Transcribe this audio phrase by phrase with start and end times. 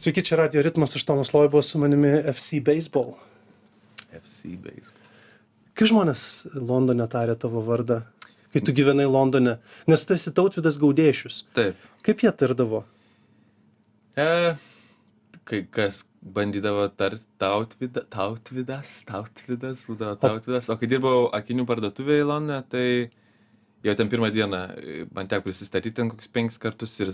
[0.00, 3.10] Sveiki, čia Radio Ritmas, aš Tomas Loibos, su manimi FC Baseball.
[4.08, 5.02] FC Baseball.
[5.76, 6.22] Kaip žmonės
[6.56, 7.98] Londone tarė tavo vardą,
[8.48, 9.58] kai tu gyvenai Londone?
[9.92, 11.42] Nes tu esi tautvidas gaudėšius.
[11.58, 11.84] Taip.
[12.06, 12.80] Kaip jie tardavo?
[14.16, 14.56] E,
[15.44, 20.72] kai kas bandydavo tarti tautvida, tautvidas, tautvidas, būdavo tautvidas.
[20.72, 22.86] O kai dirbau akinių parduotuvėje Londone, tai
[23.84, 27.12] jau ten pirmą dieną e, man teko prisistatyti ten kokius penkis kartus ir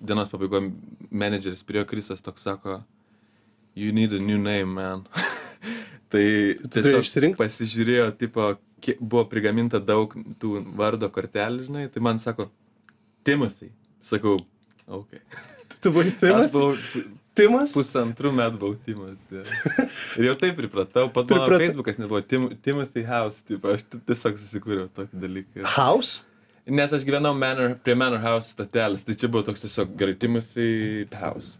[0.00, 0.70] dienos pabaigoje
[1.10, 2.80] menedžeris prie Krisas toks sako,
[3.74, 5.04] you need a new name, man.
[6.12, 6.24] tai
[6.72, 8.52] tiesiog pasižiūrėjo, tipo,
[8.82, 12.48] kiek buvo prigaminta daug tų vardo kortelių, žinai, tai man sako,
[13.24, 13.70] Timothy.
[14.02, 14.40] Sakau,
[14.90, 15.18] ok.
[15.82, 16.48] Tu buvai Aš Timas?
[16.52, 16.74] buvau
[17.38, 17.72] Timas?
[17.74, 19.22] pusantrų metų buvau Timas.
[19.32, 19.44] Ja.
[20.20, 21.62] Ir jau taip pripratau, pat mano Pripratau.
[21.62, 25.62] Facebookas nebuvo Tim, Timothy House, tipo, aš ti- tiesiog susikūriau tokį dalyką.
[25.78, 26.20] House?
[26.70, 31.08] Nes aš gyvenau Manor, prie Manor House stotelės, tai čia buvo toks tiesiog gerai Timothy
[31.18, 31.56] House.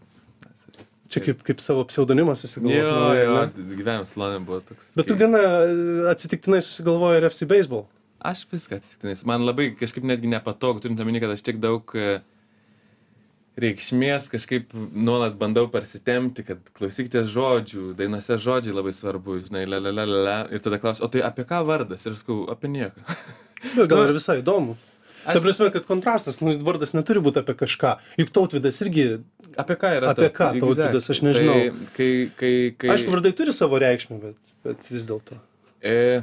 [1.11, 3.25] Čia kaip, kaip savo pseudonimą Jo, susigalvojai.
[3.25, 3.75] jo, ne?
[3.77, 4.93] gyvenimas Londone buvo toks.
[4.97, 5.73] Bet tu gana e,
[6.09, 7.83] atsitiktinai susigalvojai ir FC Baseball.
[8.23, 9.17] Aš viską atsitiktinai.
[9.29, 12.21] Man labai kažkaip netgi nepatogu, turint omeny, kad aš tiek daug e,
[13.59, 20.39] reikšmės kažkaip nuolat bandau parsitemti, kad klausykite žodžių, dainose žodžiai labai svarbu, žinai, la.
[20.49, 22.07] Ir tada klausiu, o tai apie ką vardas?
[22.07, 23.05] Ir aš sakau, apie nieką.
[23.75, 24.79] Bet gal ir visai įdomu.
[25.25, 27.93] Ta prasme, kad kontrastas, nu, vardas neturi būti apie kažką.
[28.19, 29.05] Juk tautvidas irgi,
[29.57, 30.11] apie ką yra?
[30.11, 31.55] apie ką tautvydas, aš nežinau.
[31.55, 35.39] Tai, kai, kai, kai, aišku, vardai turi savo reikšmę, bet, bet vis dėlto.
[35.83, 36.21] E,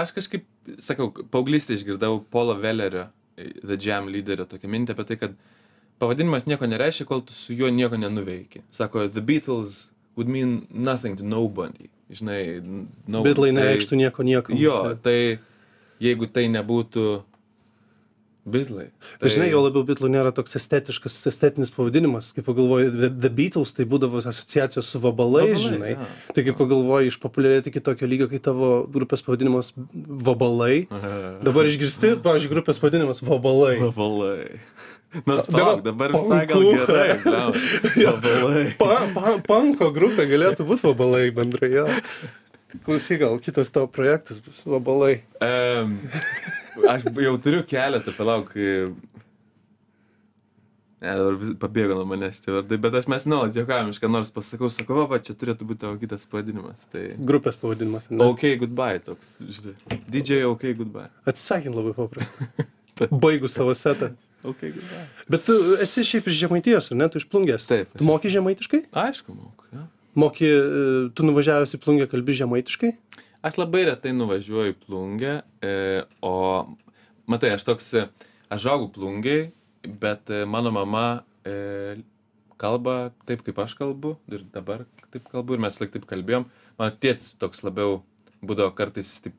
[0.00, 0.44] aš kažkaip,
[0.80, 5.36] sakau, paauglystė išgirdau Polo Vellerio, e, The Jam lyderio, tokią mintį apie tai, kad
[6.00, 8.62] pavadinimas nieko nereiškia, kol tu su juo nieko nenuveiki.
[8.72, 11.90] Sako, The Beatles would mean nothing to nobody.
[12.10, 14.56] Žinai, n- no, Bitlai tai- nereikštų nieko niekam.
[14.58, 15.38] Jo, tai
[16.02, 17.22] jeigu tai nebūtų
[18.48, 18.86] Bitlai.
[19.20, 22.30] Tai, žinai, jo labiau bitlų nėra toks estetiškas, estetinis pavadinimas.
[22.32, 25.90] Kai pagalvoji, The, Beatles tai būdavo asociacijos su vabalais, Vabalai, žinai.
[25.92, 26.06] jo.
[26.36, 29.72] Tai kai pagalvoji, išpopuliarėti iki tokio lygio, kai tavo grupės pavadinimas
[30.30, 30.86] vabalai.
[31.44, 33.76] Dabar išgirsti, pavyzdžiui, grupės pavadininas vabalai.
[33.84, 34.60] Vabalai.
[35.26, 37.08] Nors palauk, dabar visai gal gerai.
[38.06, 38.66] Vabalai.
[38.78, 41.72] Pa, pa, panko grupė galėtų būti vabalai bendrai.
[41.74, 41.88] Jo.
[42.86, 45.16] Klausyk, gal kitas tavo projektas bus vabalai.
[45.42, 45.96] Um,
[46.88, 48.52] aš jau turiu keletą, palauk.
[51.00, 54.68] Ne, dabar pabėgo nuo manęs vardai, bet aš mes nuolat juokavom, iš ką nors pasakau,
[54.72, 56.82] sakau, va, va, čia turėtų būti tavo kitas pavadinimas.
[56.92, 58.10] Tai Grupės pavadinimas.
[58.12, 58.20] Ne?
[58.26, 59.72] OK, goodbye toks, žinai.
[60.12, 61.08] DJ OK, goodbye.
[61.24, 62.50] Atsisveikint labai paprasta.
[63.24, 64.10] Baigus savo setą.
[64.44, 65.06] OK, goodbye.
[65.32, 67.08] Bet tu esi šiaip iš žemaitijos, ar ne?
[67.08, 67.70] Tu iš plungės.
[67.72, 68.82] Taip, Tu moki žemaitiškai?
[69.06, 69.72] Aišku, moku.
[69.72, 69.86] Ja.
[70.20, 70.86] Moki, e,
[71.16, 72.92] tu nuvažiavęs į plungę kalbi žemaitiškai?
[73.40, 75.34] Aš labai retai nuvažiuoju į plungę,
[75.64, 75.72] e,
[76.20, 76.34] o
[77.30, 78.06] matai, aš toks, e,
[78.52, 79.48] aš augau plungiai,
[80.02, 82.02] bet e, mano mama e,
[82.60, 86.44] kalba taip, kaip aš kalbu ir dabar taip kalbu ir mes laik taip kalbėjom.
[86.78, 88.02] Mano tėtis toks labiau
[88.44, 89.38] būdavo kartais taip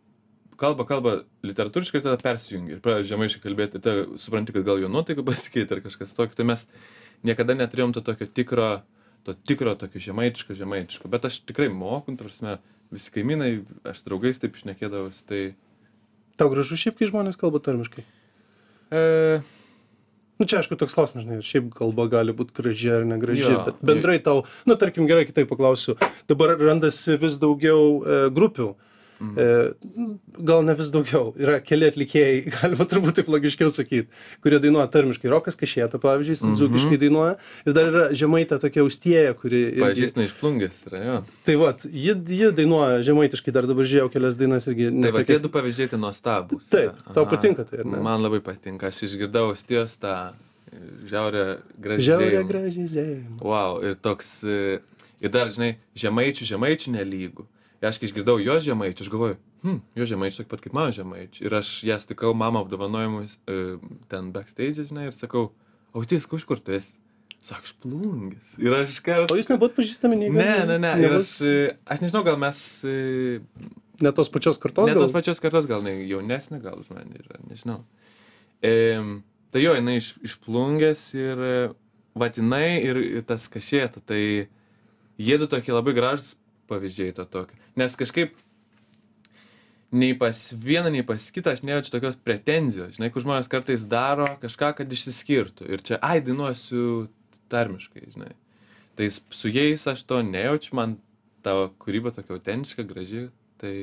[0.62, 1.14] kalba, kalba
[1.46, 5.26] literatūriškai ir tada persijungia ir pradeda žemaiškai kalbėti, ir tada supranti, kad gal jo nuotaika
[5.30, 6.66] pasikeitė ar kažkas tokio, tai mes
[7.28, 8.70] niekada neturėjom to tokio tikro,
[9.28, 12.60] to tikro tokio žemaitiško, žemaitiško, bet aš tikrai moku, prasme,
[12.92, 13.54] visi kaimynai,
[13.88, 15.54] aš draugais taip išnekėdavus, tai...
[16.40, 18.06] Tau gražu šiaip, kai žmonės kalba tarmiškai.
[18.92, 19.02] E,
[20.42, 23.60] Nu čia aišku toks klausimas, žinai, ir šiaip kalba gali būti graži ar negraži, Jo.
[23.68, 25.94] bet bendrai tau, nu tarkim gerai, kitaip paklausiu,
[26.32, 28.72] dabar randasi vis daugiau e, grupių.
[28.74, 28.91] Mm.
[29.22, 29.46] E,
[30.42, 34.08] gal ne vis daugiau, yra keli atlikėjai, galima turbūt taip logiškiau sakyti,
[34.42, 35.30] kurie dainuoja tarmiškai.
[35.30, 36.56] Rokas Kašėta, pavyzdžiui, Mhm.
[36.58, 37.36] dzūkiškai dainuoja.
[37.70, 39.62] Ir dar yra žemaitė tokia austėja, kuri...
[39.76, 41.18] irgi- Pažįstina iš plungės yra, jo.
[41.46, 44.90] Tai va, ji, ji dainuoja žemaitiškai, dar dabar žiūrėjau kelias dainas irgi.
[44.92, 46.66] ne Tai va, tie du pavyzdžiai tai nuostabus.
[46.74, 47.32] Taip, tau Aha.
[47.36, 48.02] patinka tai, ar ne?
[48.02, 50.82] Man labai patinka, aš išgirdau stijos tą e,
[51.14, 51.46] žiaurę
[51.78, 52.10] gražiai.
[52.10, 53.16] Žiaurė gražiai.
[53.44, 54.80] Wow, ir toks, e,
[55.22, 57.46] ir dar, žinai, žemaičių, žemaičių nelygų.
[57.82, 60.94] Ir aš kai išgirdau jos žemaičių, aš galvoju, hm, jo žemaičių tokie pat kaip mano
[60.94, 61.46] žemaičių.
[61.48, 63.56] Ir aš ją sutikau mamą apdovanojimus e,
[64.12, 65.48] ten backstage, žinai, ir sakau,
[65.98, 66.94] autis, iš kur tu esi?
[67.42, 68.52] Sak, aš plungis.
[68.62, 69.34] Ir aš iškart...
[69.34, 70.76] O jūs nebuvot pažįstami nei Ne, vieno?
[70.76, 70.92] ne, ne.
[71.02, 71.56] Ir aš, e,
[71.90, 72.60] aš nežinau, gal mes...
[72.86, 73.42] e,
[74.02, 74.86] Ne tos pačios kartos?
[74.86, 75.02] Ne gal?
[75.08, 77.80] tos pačios kartos, gal ne jaunesnė, gal už mane yra, nežinau.
[78.62, 78.74] E,
[79.54, 81.42] tai jo, jinai iš, iš plungės ir
[82.18, 84.22] vatinai ir, ir tas kašėta, tai
[85.18, 86.36] jie du tokie labai gražus
[86.72, 87.60] pavyzdžiai to tokio.
[87.80, 88.34] Nes kažkaip
[89.92, 94.28] nei pas vieną, nei pas kitą aš nejaučiu tokios pretenzijos, žinai, kur žmonės kartais daro
[94.42, 95.68] kažką, kad išsiskirtų.
[95.68, 97.10] Ir čia, ai, dainuosiu
[97.52, 98.32] tarmiškai, žinai.
[98.96, 100.96] Tai su jais aš to nejaučiu, man
[101.44, 103.28] tavo kūryba tokia autentiška, graži,
[103.62, 103.76] tai...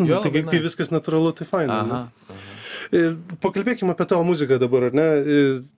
[0.00, 1.78] Mhm, Jo, tai kai, viskas natūralu, tai faina.
[1.84, 2.00] Aha.
[2.34, 2.54] aha.
[3.42, 5.06] Pakalbėkime apie tavo muziką dabar, ar ne?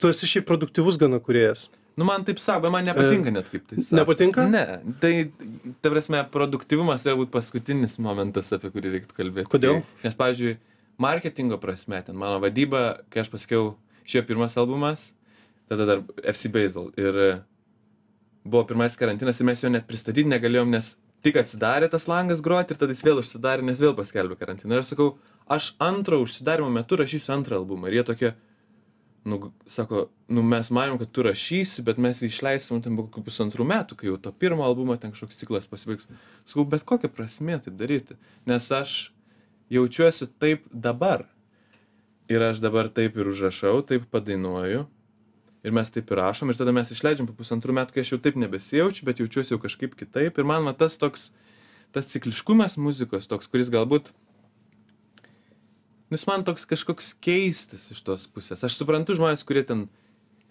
[0.00, 1.68] Tu esi šiaip produktyvus gana kuriejas.
[1.96, 3.80] Nu, man taip sako, man nepatinka net kaip tai.
[3.80, 3.94] Sako.
[3.94, 4.44] E, Nepatinka?
[4.52, 4.64] Ne,
[5.00, 5.12] tai,
[5.80, 9.48] ta prasme, produktivumas yra būt paskutinis momentas, apie kurį reiktų kalbėti.
[9.54, 9.80] Kodėl?
[9.80, 10.52] Kai, nes, pavyzdžiui,
[11.00, 12.82] marketingo prasme, ten mano vadyba,
[13.12, 13.70] kai aš pasakiau,
[14.06, 15.08] šio pirmas albumas,
[15.72, 16.92] tada dar FC Baseball.
[17.00, 17.30] Ir e,
[18.44, 20.92] buvo pirmasis karantinas ir mes jo net pristatyti negalėjom, nes
[21.26, 24.76] tik atsidarė tas langas groti ir tada jis vėl užsidarė, nes vėl paskelbė karantiną.
[24.76, 25.08] Ir aš sakau,
[25.48, 27.88] aš antro užsidarimo metu rašysiu antrą albumą.
[27.90, 28.32] Ir jie tokie,
[29.26, 33.24] nu, sako, nu, mes manom, kad tu rašysi, bet mes jį išleisim ten po kokių
[33.26, 36.06] pusantrų metų, kai jau to pirmo albumo ten kažkoks ciklas pasibaigs.
[36.46, 38.14] Sakau, bet kokia prasme taip daryti,
[38.46, 38.94] nes aš
[39.74, 41.26] jaučiuosi taip dabar.
[42.30, 44.84] Ir aš dabar taip ir užrašau, taip padainuoju.
[45.66, 48.20] Ir mes taip ir rašom, ir tada mes išleidžiam po pusantrų metų, kai aš jau
[48.22, 50.38] taip nebesijaučiu, bet jaučiuosi jau kažkaip kitaip.
[50.38, 51.32] Ir man va, tas toks,
[51.94, 54.12] tas cikliškumas muzikos, toks, kuris galbūt
[56.10, 58.62] Nes man toks kažkoks keistas iš tos pusės.
[58.62, 59.86] Aš suprantu žmonės, kurie ten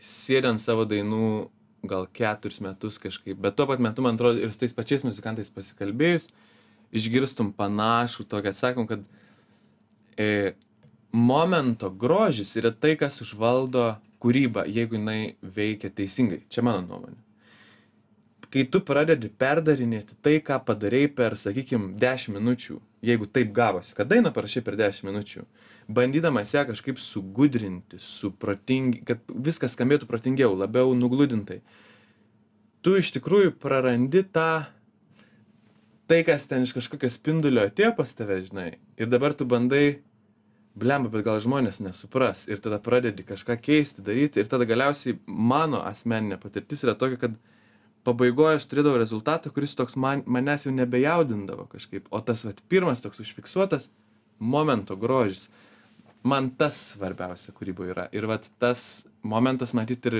[0.02, 1.48] sėdė ant savo dainų
[1.88, 5.52] gal keturis metus kažkaip, bet tuo pat metu, man atrodo, ir su tais pačiais muzikantais
[5.54, 6.28] pasikalbėjus,
[6.96, 9.06] išgirstum panašų tokį atsakymą, kad
[10.18, 10.56] e,
[11.13, 13.94] momento grožis yra tai, kas užvaldo
[14.24, 16.42] kūrybą, jeigu jinai veikia teisingai.
[16.50, 17.25] Čia mano nuomonė
[18.54, 24.10] kai tu pradedi perdarinėti tai, ką padarei per, sakykime, 10 minučių, jeigu taip gavosi, kad
[24.12, 25.46] dainą parašai per 10 minučių,
[25.88, 31.62] bandydamas ją kažkaip sugudrinti, supratingi, kad viskas skambėtų protingiau, labiau nugludintai,
[32.86, 34.66] tu iš tikrųjų prarandi tą,
[36.10, 40.02] tai, kas ten iš kažkokio spindulio atėjo pas tave, žinai, ir dabar tu bandai,
[40.76, 45.82] blemba, bet gal žmonės nesupras, ir tada pradedi kažką keisti, daryti, ir tada galiausiai mano
[45.88, 47.38] asmeninė patirtis yra tokia, kad
[48.06, 52.07] pabaigoj aš turėdavau rezultatą, kuris toks man, manęs jau nebejaudindavo kažkaip.
[52.13, 53.90] O tas vat, pirmas toks užfiksuotas
[54.40, 55.48] momento grožis,
[56.25, 58.07] man tas svarbiausia kūryboje yra.
[58.16, 60.19] Ir vat, tas momentas matyti ir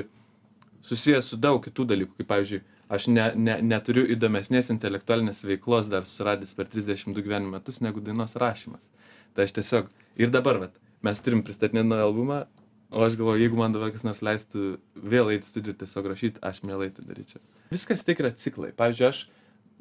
[0.86, 2.62] susijęs su daug kitų dalykų, kaip pavyzdžiui,
[2.96, 8.38] aš ne, ne, neturiu įdomesnės intelektualinės veiklos dar suradęs per 32 gyvenimo metus negu dainos
[8.42, 8.86] rašymas.
[9.34, 9.90] Tai aš tiesiog
[10.22, 12.44] ir dabar, vat, mes turim pristatinėti naują albumą,
[12.92, 16.64] o aš galvoju, jeigu man dabar kas nors leistų vėl eiti studijų tiesiog rašyti, aš
[16.68, 17.44] mielai tai daryčiau
[17.76, 18.72] viskas tik yra ciklai.
[18.76, 19.26] Pavyzdžiui, aš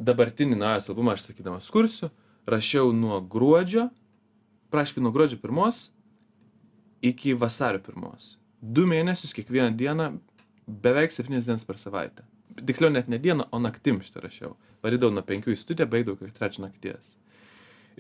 [0.02, 2.10] dabartinį naujas albumą, aš sakydamas kursiu,
[2.50, 3.88] rašiau nuo gruodžio,
[4.74, 5.88] praškai nuo gruodžio pirmos
[7.04, 8.34] iki vasario pirmos.
[8.60, 10.12] Du mėnesius kiekvieną dieną,
[10.66, 12.24] beveik septynias dienas per savaitę.
[12.64, 14.54] Tiksliau net ne dieną, o naktim šitą rašiau.
[14.84, 17.12] Varydavau nuo penkių į studiją, baigdavau kaip trečią nakties.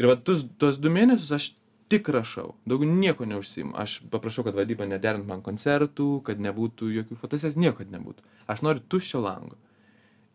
[0.00, 1.50] Ir va tuos, tuos du mėnesius aš
[1.94, 3.76] tik rašau, daugiau nieko neužsiimu.
[3.78, 8.26] Aš paprašau, kad vadyba nederint man koncertų, kad nebūtų jokių fotosesijų, nieko kad nebūtų.
[8.50, 9.56] Aš noriu tuščio lango.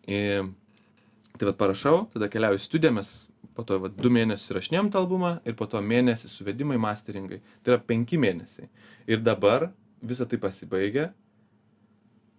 [0.09, 0.47] Ir,
[1.35, 3.11] tai vad parašau, tada keliauju į studiją, mes
[3.59, 7.41] po to vat, du mėnesius įrašinėjom tą albumą ir po to mėnesį suvedimai, masteringai.
[7.63, 8.69] Tai yra penki mėnesiai.
[9.09, 9.67] Ir dabar
[9.99, 11.09] visa tai pasibaigia.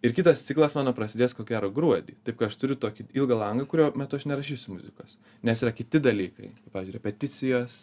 [0.01, 2.17] Ir kitas ciklas mano prasidės ko gero gruodį.
[2.25, 5.19] Taip, kad aš turiu tokį ilgą langą, kurio metu aš nerašysiu muzikos.
[5.45, 6.55] Nes yra kiti dalykai.
[6.73, 7.77] Pavyzdžiui, repeticijos,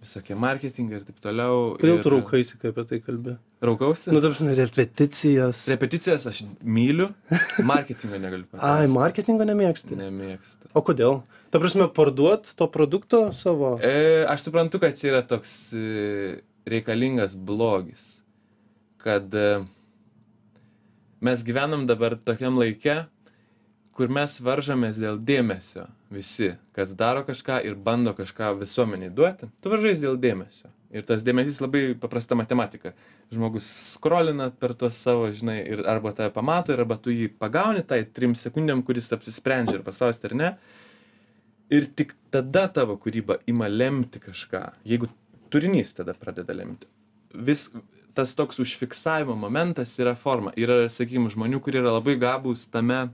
[0.00, 1.74] visokie marketingai ir taip toliau.
[1.80, 2.04] Kodėl ir...
[2.04, 3.36] tu raukaisi, kai apie tai kalbė?
[3.64, 4.08] Raukausi?
[4.14, 5.66] Nu, tarsi, repeticijos.
[5.68, 7.10] Repeticijas aš myliu,
[7.70, 8.70] marketingo negaliu pakeisti.
[8.70, 9.98] Ai, marketingo nemėgsti.
[10.00, 10.70] Nemėgstu.
[10.72, 11.20] O kodėl?
[11.52, 13.74] Ta prasme, parduot to produkto savo?
[13.84, 18.08] E, aš suprantu, kad čia yra toks e, reikalingas blogis.
[19.04, 19.48] Kad e,
[21.20, 23.02] mes gyvenam dabar tokiam laikė,
[24.00, 29.72] kur mes varžomės dėl dėmesio visi, kas daro kažką ir bando kažką visuomeniai duoti, tu
[29.72, 30.70] varžais dėl dėmesio.
[30.90, 32.94] Ir tas dėmesys labai paprasta matematika.
[33.30, 38.00] Žmogus skrolina per tuos savo, žinai, ir arba tave pamato, arba tu jį pagauni tai
[38.08, 40.50] trim sekundėm, kuris apsisprendžia ir paspausti ar ne.
[41.70, 45.12] Ir tik tada tavo kūryba ima lemti kažką, jeigu
[45.52, 46.88] turinys tada pradeda lemti.
[47.36, 47.68] Vis
[48.16, 50.56] tas toks užfiksavimo momentas yra forma.
[50.58, 53.10] Yra, sakykime, žmonių, kurie yra labai gabūs tame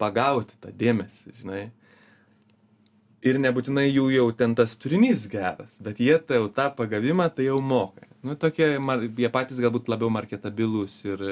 [0.00, 1.64] pagauti tą dėmesį, žinai.
[3.26, 7.48] Ir nebūtinai jų jau ten tas turinys geras, bet jie tai jau tą pagavimą tai
[7.48, 8.06] jau moka.
[8.22, 11.24] Nu, tokie, jie patys galbūt labiau marketabilus ir,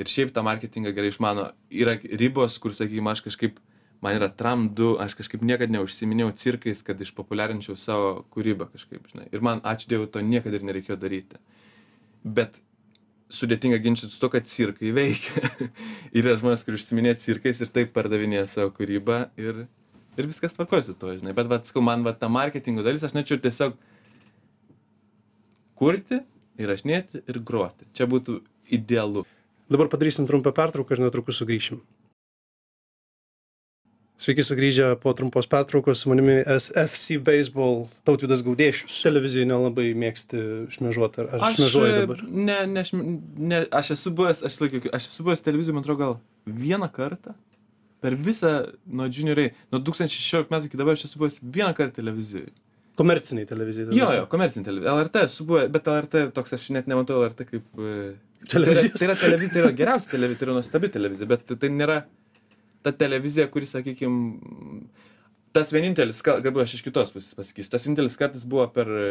[0.00, 1.50] ir šiaip tą marketingą gerai išmano.
[1.70, 3.60] Yra ribos, kur, sakykime, aš kažkaip,
[4.02, 9.28] man yra tram 2, aš kažkaip niekada neužsiminėjau cirkais, kad išpopuliarinčiau savo kūrybą kažkaip, žinai.
[9.30, 11.38] Ir man, ačiū Dievui, to niekada ir nereikėjo daryti.
[12.22, 12.58] Bet
[13.32, 15.50] sudėtinga ginčytis su to, kad cirkai veikia.
[16.18, 19.64] yra žmonės, kurie užsiminė cirkais ir taip pardavinėja savo kūrybą ir,
[20.18, 21.34] ir viskas tvarkoja su to, žinai.
[21.36, 23.78] Bet, va, sakau, man va, ta marketingo dalis, aš norėčiau tiesiog
[25.80, 26.20] kurti,
[26.62, 27.88] įrašinėti ir groti.
[27.96, 28.40] Čia būtų
[28.72, 29.24] idealu.
[29.72, 31.80] Dabar padarysim trumpą pertrauką ir netrukus sugrįšim.
[34.22, 39.00] Sveiki sugrįžę po trumpos pertraukos su manimi FC Baseball Tautvidas Gaudėšius.
[39.02, 40.42] Televizijoje nelabai mėgsti
[40.76, 42.22] šmežuoti, ar, ar šmežuoji dabar?
[42.30, 45.98] Ne, ne, aš, ne, aš esu buvęs, aš laikiau, aš esu buvęs televizijoje, man atrodo,
[46.04, 47.34] gal vieną kartą.
[48.02, 48.54] Per visą
[48.86, 52.54] nuo junioriai, nuo 2016 metų iki dabar aš esu buvęs vieną kartą televizijoje.
[53.02, 53.90] Komerciniai televizijai.
[53.98, 54.98] Jo, jo, komercinė televizija.
[55.00, 57.70] LRT esu buvęs, bet LRT toks aš net nematau LRT kaip...
[57.74, 58.12] e,
[58.50, 58.98] Televizijos.
[58.98, 61.68] Tai yra, tai yra televizija, tai yra geriausia televizija, tai yra nuostabi televizija, bet tai
[61.70, 62.02] nėra
[62.82, 64.82] ta televizija, kuri, sakykime,
[65.54, 69.06] tas vienintelis, gal- galbūt aš iš kitos pusės pasakysiu, tas vienintelis kartas buvo per e,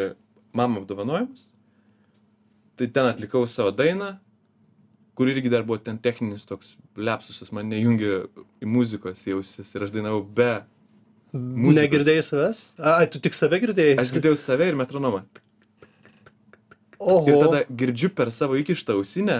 [0.58, 1.48] mamą apdovanojimus.
[2.80, 4.16] Tai ten atlikau savo dainą,
[5.16, 8.14] kur irgi dar buvo ten techninis toks lepsusas, man nejungė
[8.64, 10.54] į muzikos jausis ir aš dainavau be.
[11.32, 11.78] Muzikos.
[11.78, 12.62] Negirdėjai savęs?
[12.82, 14.00] Ai, tu tik save girdėjai?
[14.02, 15.24] Aš girdėjau save ir metronomą.
[17.02, 17.24] Oho.
[17.30, 19.38] Ir tada girdžiu per savo įkištą ausinę,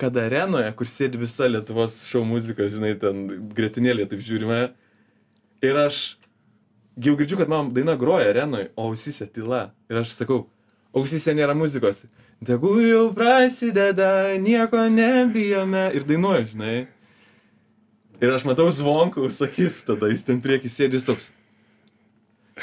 [0.00, 3.26] kad arenoje, kur sėdi visa Lietuvos šou muzika, žinai, ten
[3.56, 4.60] gretinėlė taip žiūrime.
[5.66, 6.00] Ir aš
[7.00, 9.68] jau girdžiu, kad man daina groja arenoje, o ausise tyla.
[9.92, 10.46] Ir aš sakau,
[10.96, 12.06] ausise nėra muzikos.
[12.46, 15.90] Tegu jau prasideda, nieko nebijome.
[15.96, 16.78] Ir dainuoju, žinai.
[18.20, 21.28] Ir aš matau zvonkaus akis, tada jis ten prieki sėdis toks.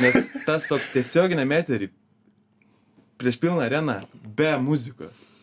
[0.01, 1.89] Nes tas toks tiesioginė meterį
[3.17, 4.01] prieš pilną areną
[4.37, 5.36] be muzikos.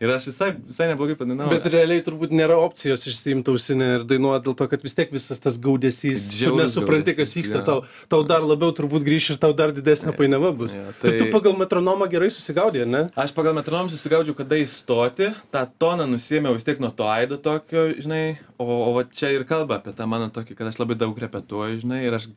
[0.00, 1.52] Ir aš visai, visai neblogai padainavau.
[1.52, 5.42] Bet realiai turbūt nėra opcijos išsiimti ausinę ir dainuoti dėl to, kad vis tiek visas
[5.44, 7.64] tas gaudesys, tu nesupranti, kas gaudesys, vyksta jo.
[7.66, 10.72] tau, tau dar labiau turbūt grįš ir tau dar didesnė painiava bus.
[10.72, 13.02] Jo, Tai tu tai- pagal metronomą gerai susigaudė, ne?
[13.12, 17.90] Aš pagal metronomą susigaudžiau, kada įstoti, tą toną nusėmiau vis tiek nuo to aido tokio,
[18.00, 21.84] žinai, o, o čia ir kalba apie tą mano tokį, kad aš labai daug repetuoju,
[21.84, 22.32] žinai, ir aš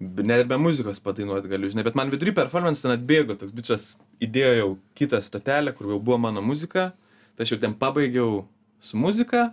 [0.00, 3.88] net be muzikos padainuoti galiu, žinai, bet man vidury performance ten atbėgo, toks bičias
[4.24, 6.90] įdėjo jau kitą stotelę, kur jau buvo mano muzika,
[7.36, 8.44] tai aš jau ten pabaigiau
[8.84, 9.52] su muzika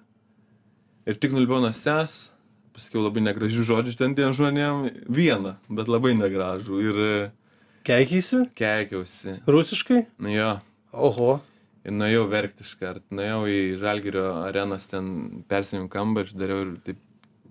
[1.07, 2.31] ir tik nulipau nuo ses,
[2.75, 7.13] pasakiau labai negražių žodžių ten tiem žmonėm, vieną, bet labai negražų ir e,
[7.87, 8.43] Keikysi?
[8.57, 9.39] keikiausi.
[9.49, 10.03] Rusiškai?
[10.21, 10.51] Nu jo,
[10.93, 11.39] Oho.
[11.81, 15.07] Ir nuėjau verkti iškart, nuėjau į Žalgirio arenas, ten
[15.49, 16.99] persijim kambarį, dariau ir taip,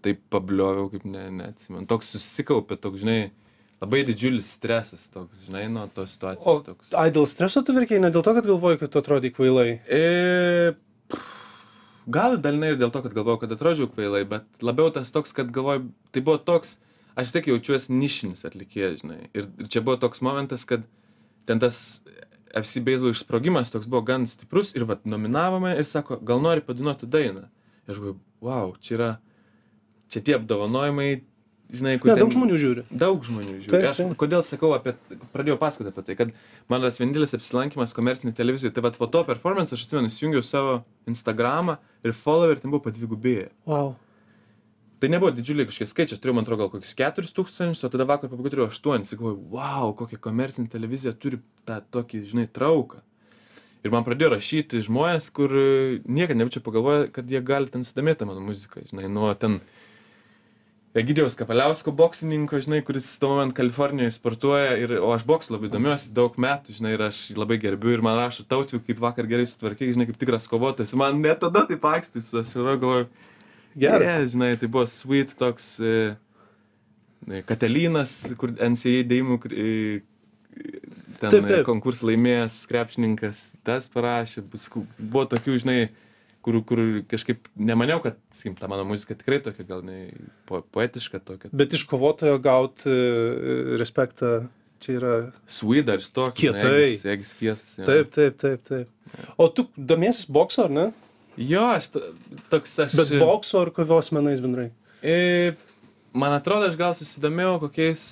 [0.04, 1.86] taip pablioviau, kaip ne, neatsimenu.
[1.90, 3.30] Toks susikaupė, toks, žinai,
[3.80, 6.62] labai didžiulis stresas, toks, žinai, nuo tos O, situacijos.
[6.66, 6.92] Toks.
[7.00, 9.68] ai, dėl streso tu verkiai, ne dėl to, kad galvoji, kad tu atrodai kvailai.
[9.88, 10.02] E,
[12.10, 15.52] gal dalinai ir dėl to, kad galvojau, kad atrodžiau kvailai, bet labiau tas toks, kad
[15.54, 16.78] galvoju, tai buvo toks,
[17.20, 19.20] aš tiek jaučiuosi nišinis atlikėjas, žinai.
[19.34, 20.84] Ir, ir čia buvo toks momentas, kad
[21.48, 22.00] ten tas
[22.50, 27.08] FC Baseball išsprogimas toks buvo gan stiprus ir vat nominavome ir sako, gal nori padainuoti
[27.10, 27.46] dainą.
[27.86, 29.10] Ir aš galvoju, wow, čia yra,
[30.10, 31.22] čia tie apdovanojimai,
[31.70, 32.10] žinai, kur...
[32.10, 32.84] Ne, ten- daug žmonių žiūri.
[32.90, 33.70] Daug žmonių žiūri.
[33.70, 34.12] Taip, Aš taip.
[34.20, 34.94] kodėl sakau apie,
[35.34, 36.34] pradėjau pasakoti apie tai, kad
[36.72, 42.16] mano vienintelis apsilankimas komercinėje televizijoje, tai po to performance aš atsimenu, įsijungiau savo Instagramą ir
[42.16, 43.50] follower ten buvo padvigubėję.
[43.70, 43.94] Wow.
[45.00, 48.04] Tai nebuvo didžiuliai kažkokie skaičiai, aš turėjau, man atrodo, gal kokius 4 tūkstančius, o tada
[48.04, 49.06] vakar pabaigai turėjau 8.
[49.08, 53.00] Sakau, wow, kokia komercinė televizija turi tą tokį, žinai, trauką.
[53.80, 55.54] Ir man pradėjo rašyti žmonės, kur
[56.04, 59.62] niekada nebūčiau pagalvoję, kad jie gali ten sudomėti mano muziką, žinai, nuo ten
[60.90, 66.10] Egidijaus Kapeliausko boksininko, žinai, kuris tuo momentu Kalifornijoje sportuoja, ir, o aš boksu labai domiuosi
[66.16, 69.94] daug metų, žinai, ir aš labai gerbiu ir man rašo tautvių, kaip vakar gerai sutvarkiai,
[69.94, 70.96] žinai, kaip tikras kovotojas.
[70.98, 73.06] Man net tada taip akstys, aš galvoju,
[73.78, 74.02] Geras.
[74.02, 76.16] Yeah, žinai, tai buvo sweet toks e,
[77.30, 79.66] e, Katelinas, kur NCA dėjimų e,
[81.20, 81.62] ten Taip, taip.
[81.68, 84.42] konkursą laimėjęs krepšininkas, tas parašė,
[84.98, 85.78] buvo tokių, žinai,
[86.44, 86.80] kur, kur
[87.10, 90.10] kažkaip nemaniau, kad, sakykim, ta mano muzika tikrai tokia gal ne
[90.48, 91.50] po, poetiška tokia.
[91.52, 92.94] Bet iš kovotojo gauti
[93.80, 94.48] respektą
[94.80, 95.14] čia yra.
[95.50, 96.40] Sweet dar stokis.
[96.40, 96.96] Kietai.
[96.96, 97.74] Jėgis kietas.
[97.78, 97.84] jo.
[97.88, 99.16] Taip, taip, taip, taip.
[99.36, 100.86] O tu domėsis bokso, ar ne?
[101.40, 102.06] Jo, aš to-
[102.52, 102.96] toks aš.
[102.98, 104.70] Bet bokso ar kovos menais bendrai?
[105.02, 105.52] E,
[106.12, 108.08] man atrodo, aš gal susidomėjau kokiais.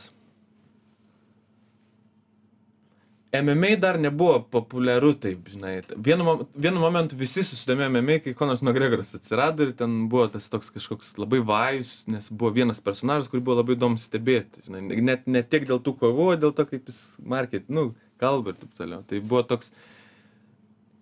[3.32, 5.82] MMA dar nebuvo populiaru taip, žinai.
[6.04, 10.72] Vienu, vienu momentu visi susidomėjo MMA, kai Konas McGregoras atsirado ir ten buvo tas toks
[10.72, 14.64] kažkoks labai vajus, nes buvo vienas personažas, kurį buvo labai įdomu stebėti.
[14.64, 15.02] Žinai.
[15.04, 17.90] Net ne tiek dėl tų kovų, dėl to, kaip jis market, nu,
[18.22, 19.04] kalba ir taip toliau.
[19.04, 19.74] Tai buvo toks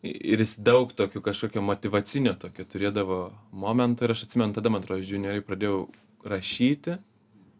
[0.02, 3.21] ir jis daug tokių kažkokio motivacinio tokio turėdavo
[3.54, 5.85] momentų ir aš atsimenu, tada man atrodo, junioriai pradėjau
[6.26, 6.99] rašyti,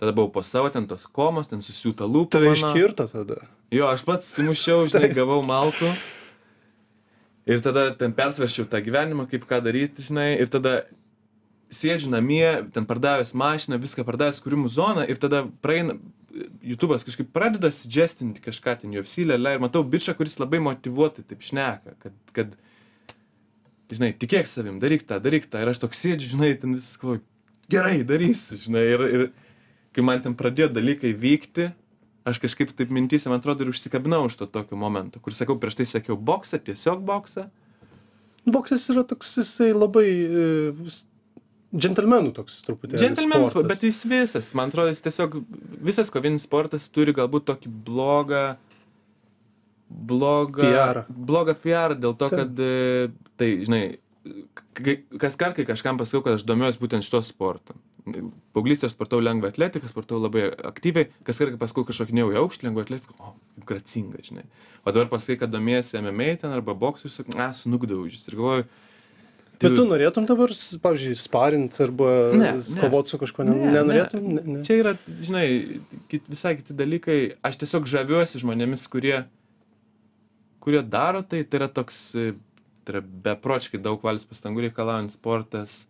[0.01, 2.37] tada buvau po savo ten tos komos, ten susiūta lūpa.
[2.37, 3.41] Tave iškirto tada.
[3.75, 5.91] Jo, aš pats simušiau, žinai, gavau malkų.
[7.47, 10.81] Ir tada ten persvaršiau tą gyvenimą, kaip ką daryti, žinai, ir tada
[11.73, 15.97] sėdžiu namie, ten pardavęs mašiną, viską pardavęs kūrimų zoną ir tada praeina,
[16.67, 21.45] YouTube'as kažkaip pradeda suggestinti kažką ten UFC lėlė ir matau bičią, kuris labai motivuotai taip
[21.47, 22.53] šneka, kad, kad,
[23.93, 25.63] žinai, tikėk savim, daryk tą, daryk tą.
[25.63, 27.23] Ir aš toks sėdžiu, žinai, ten viskas,
[27.73, 29.27] gerai, darysiu, žinai, ir, ir
[29.97, 31.71] kai man ten pradėjo dalykai vykti,
[32.29, 35.81] aš kažkaip taip mintys, man atrodo, ir užsikabinau už to tokio momento, kur sakau, prieš
[35.81, 37.47] tai sakiau boksą, tiesiog boksą.
[38.47, 40.47] Boksas yra toks, jisai labai e,
[41.75, 43.01] džentelmenų toks truputį.
[43.01, 45.41] Džentelmenas, bet jis visas, man atrodo, jis tiesiog,
[45.89, 48.45] visas kovinis sportas turi galbūt tokį blogą,
[49.89, 51.03] blogą, PR.
[51.09, 52.43] blogą PR dėl to, Taip.
[52.43, 53.85] kad, e, tai, žinai,
[55.23, 57.79] kas kart, kai kažkam pasakau, kad aš domiuosi būtent šito sportu.
[58.07, 63.17] Paauglystėje sportau lengvą atletiką, sportau labai aktyviai, kas pasakau, kad šokinėjau į aukštį lengvą atletiką,
[63.19, 64.45] o, kaip gracinga, žinai.
[64.87, 68.29] O dabar pasakai, kad domiesi MMA ten arba boksu, sakai, na, snugdaužys.
[68.31, 68.69] Ir galvoju,
[69.57, 70.53] Bet tu norėtum dabar,
[70.85, 72.81] pavyzdžiui, sparint arba Ne, ne.
[72.81, 74.27] kovoti su kažkuo, ne, Ne, nenorėtum?
[74.37, 74.65] Ne, ne.
[74.67, 74.93] Čia yra,
[75.25, 75.47] žinai,
[76.13, 77.19] kit, visai kiti dalykai.
[77.47, 79.23] Aš tiesiog žaviuosi žmonėmis, kurie,
[80.65, 81.41] kurie daro tai.
[81.49, 82.35] Tai yra toks, e,
[82.85, 85.87] tai yra bepročiai daug valis pastangų reikalaujant sportas.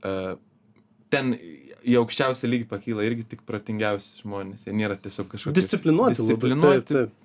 [0.00, 0.14] E,
[1.10, 4.66] Ten į aukščiausią lygį pakyla irgi tik protingiausi žmonės.
[4.68, 5.56] Jie nėra tiesiog kažkokie.
[5.56, 6.20] Disciplinuoti.
[6.20, 6.86] Disciplinuoti.
[6.94, 7.18] Taip, taip.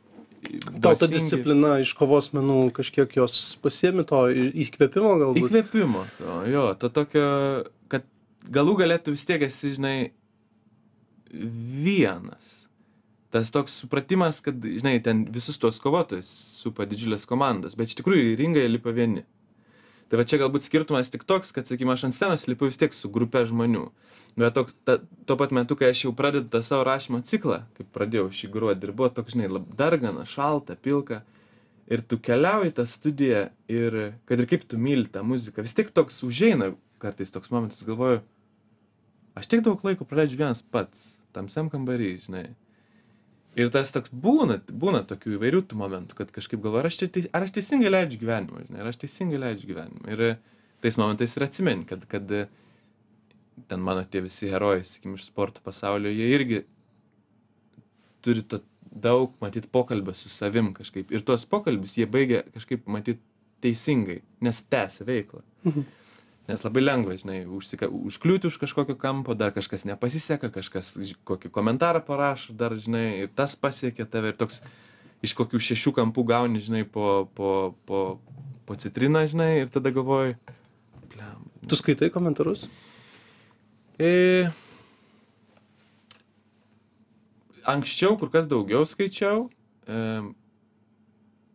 [0.84, 5.48] Tau ta disciplina iš kovos menų kažkiek jos pasiemi to įkvėpimo galbūt.
[5.50, 6.04] Įkvėpimo.
[6.20, 7.25] to, Jo, to tokio,
[7.89, 8.06] kad
[8.54, 9.96] galų galėtų vis tiek esi, žinai,
[11.34, 12.51] vienas.
[13.34, 16.30] Tas toks supratimas, kad, žinai, ten visus tuos kovotojus
[16.62, 19.25] supa didžiulės komandos, bet iš tikrųjų į ringą jie lipa vieni.
[20.09, 22.93] Tai va čia galbūt skirtumas tik toks, kad, sakykime, aš ant scenos lipu vis tiek
[22.93, 23.88] su grupė žmonių.
[24.38, 27.89] Bet toks, ta, tuo pat metu, kai aš jau pradedu tą savo rašymo ciklą, kaip
[27.95, 31.24] pradėjau šį gruodį, ir buvo toks, žinai, dargana, šalta, pilka,
[31.89, 33.97] ir tu keliauji į tą studiją ir
[34.29, 38.21] kad ir kaip tu myli tą muziką, vis tiek toks užeina kartais toks momentas, galvoju,
[39.38, 42.47] aš tiek daug laiko praleidžiu vienas pats, tamsiam kambarį, žinai.
[43.55, 47.07] Ir tas toks būna, būna tokių įvairių tų momentų, kad kažkaip galvoju, ar aš, čia,
[47.15, 50.12] teis- ar aš teisingai leidžiu gyvenimą, žinai, ar aš teisingai leidžiu gyvenimą.
[50.12, 50.24] Ir
[50.83, 52.27] tais momentais ir atsimeni, kad, kad
[53.69, 56.63] ten mano tie visi herojai, sakykim, iš sporto pasaulio, jie irgi
[58.25, 58.59] turi to
[58.91, 61.12] daug, matyt, pokalbio su savim kažkaip.
[61.15, 63.21] Ir tuos pokalbius jie baigia kažkaip, matyt,
[63.63, 65.41] teisingai, nes tęsia veiklą.
[65.63, 65.88] Mhm.
[66.46, 70.92] Nes labai lengva, žinai, užsika, užkliūti už kažkokio kampo, dar kažkas nepasiseka, kažkas
[71.25, 74.60] kokį komentarą parašo, dar, žinai, ir tas pasiekia tave ir toks
[75.25, 78.01] iš kokių šešių kampų gauni, žinai, po, po, po,
[78.70, 80.38] po citriną, žinai, ir tada galvoji,
[81.16, 81.50] blem.
[81.66, 82.68] Tu skaitai komentarus?
[83.98, 84.51] E,
[87.66, 89.48] anksčiau kur kas daugiau skaičiau,
[89.90, 90.00] e,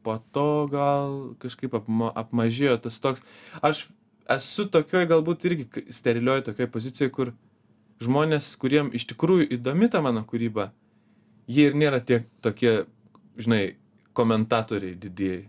[0.03, 3.23] po to gal kažkaip apma, apmažėjo tas toks.
[3.63, 3.87] Aš
[4.29, 7.33] esu tokioj galbūt irgi sterilioj tokioj pozicijoje, kur
[8.05, 10.71] žmonės, kuriem iš tikrųjų įdomi ta mano kūryba,
[11.51, 12.85] jie ir nėra tie tokie,
[13.41, 13.77] žinai,
[14.17, 15.47] komentatoriai didieji.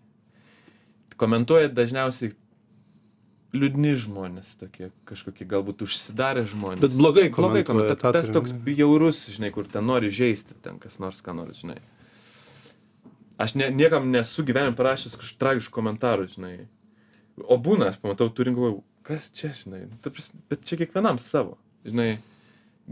[1.21, 2.33] Komentuoja dažniausiai
[3.55, 6.81] liūdni žmonės tokie, kažkokie galbūt užsidarę žmonės.
[6.83, 7.97] Bet blogai blogai komentuoja, komentuoja.
[8.01, 11.79] tą Tas toks bjaurus, žinai, kur ten nori žaisti, ten kas nors, ką nors, žinai.
[13.41, 16.55] Aš ne, niekam nesu gyvenime parašęs kažkokių tragiškų komentarų, žinai.
[17.47, 19.85] O būna, aš pamatau turinį, galvoju, kas čia, žinai.
[20.03, 22.11] Ta prasme, bet čia kiekvienam savo, žinai.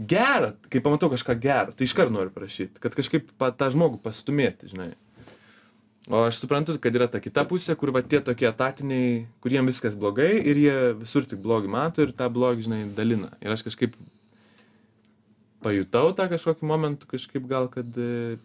[0.10, 4.70] Gerą, kai pamatau kažką gero, tai iškart noriu parašyti, kad kažkaip pa, tą žmogų pastumėti,
[4.72, 4.94] žinai.
[6.10, 9.98] O aš suprantu, kad yra ta kita pusė, kur va tie tokie etatiniai, kuriem viskas
[10.00, 13.30] blogai ir jie visur tik blogį mato ir tą blogį, žinai, dalina.
[13.46, 13.98] Ir aš kažkaip
[15.62, 18.40] pajutau tą kažkokį momentų, kažkaip gal, kad e,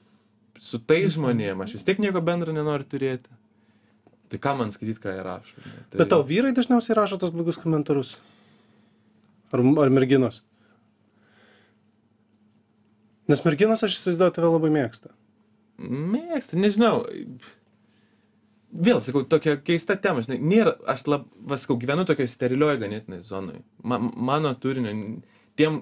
[0.60, 3.30] su tais žmonėm aš vis tiek nieko bendro nenoriu turėti.
[4.32, 5.58] Tai ką man skaityti, ką jie rašo.
[5.60, 5.98] žinai, Tai...
[6.00, 8.14] Bet tau vyrai dažniausiai rašo tos blogus komentarus?
[9.54, 10.40] Ar, ar merginos?
[13.30, 15.12] Nes merginos, aš įsivaizduoju, tave labai mėgsta.
[15.80, 17.04] Mėgsta, nežinau.
[18.74, 23.20] Vėl sakau, tokia keista tema, žinai, nėra, aš lab, vas sakau, gyvenu tokioje sterilioj ganėtinai
[23.24, 23.62] zonai.
[23.86, 24.92] Ma, mano turinio,
[25.58, 25.78] tiem,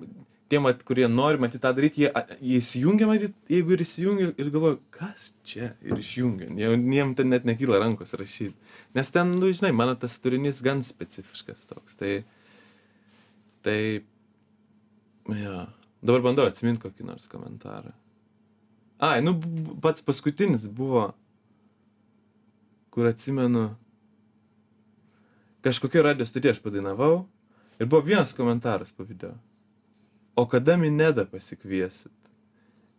[0.52, 2.10] tiem, vat, kurie nori matyti tą daryti, jie,
[2.58, 6.50] įsijungia matyti, jeigu ir įsijungia ir galvoja, kas čia ir išjungia.
[6.58, 8.52] Jie, jiem ten net nekyla rankos rašyti.
[8.96, 11.96] Nes ten, nu, žinai, mano tas turinys gan specifiškas toks.
[12.00, 12.12] Tai,
[13.64, 13.78] tai,
[15.40, 15.62] jo,
[16.04, 17.94] dabar bandau atsiminti kokį nors komentarą.
[19.02, 19.34] Ai, nu,
[19.82, 21.08] pats paskutinis buvo,
[22.92, 23.70] kur atsimenu,
[25.64, 27.24] kažkokia radio stotie aš padainavau
[27.80, 29.32] ir buvo vienas komentaras po video.
[30.36, 32.12] O kada Minedą pasikviesit?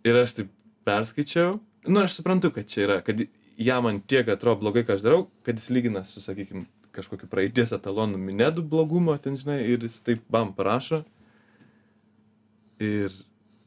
[0.05, 0.51] Ir aš taip
[0.85, 3.23] perskaičiau, nu, aš suprantu, kad čia yra, kad
[3.57, 7.73] jam man tiek atrodo blogai, ką aš darau, kad jis lygina su, sakykime, kažkokiu praeities
[7.73, 11.01] etalonu Minedų blogumo, ten, žinai, ir jis taip bam parašo.
[12.83, 13.15] Ir,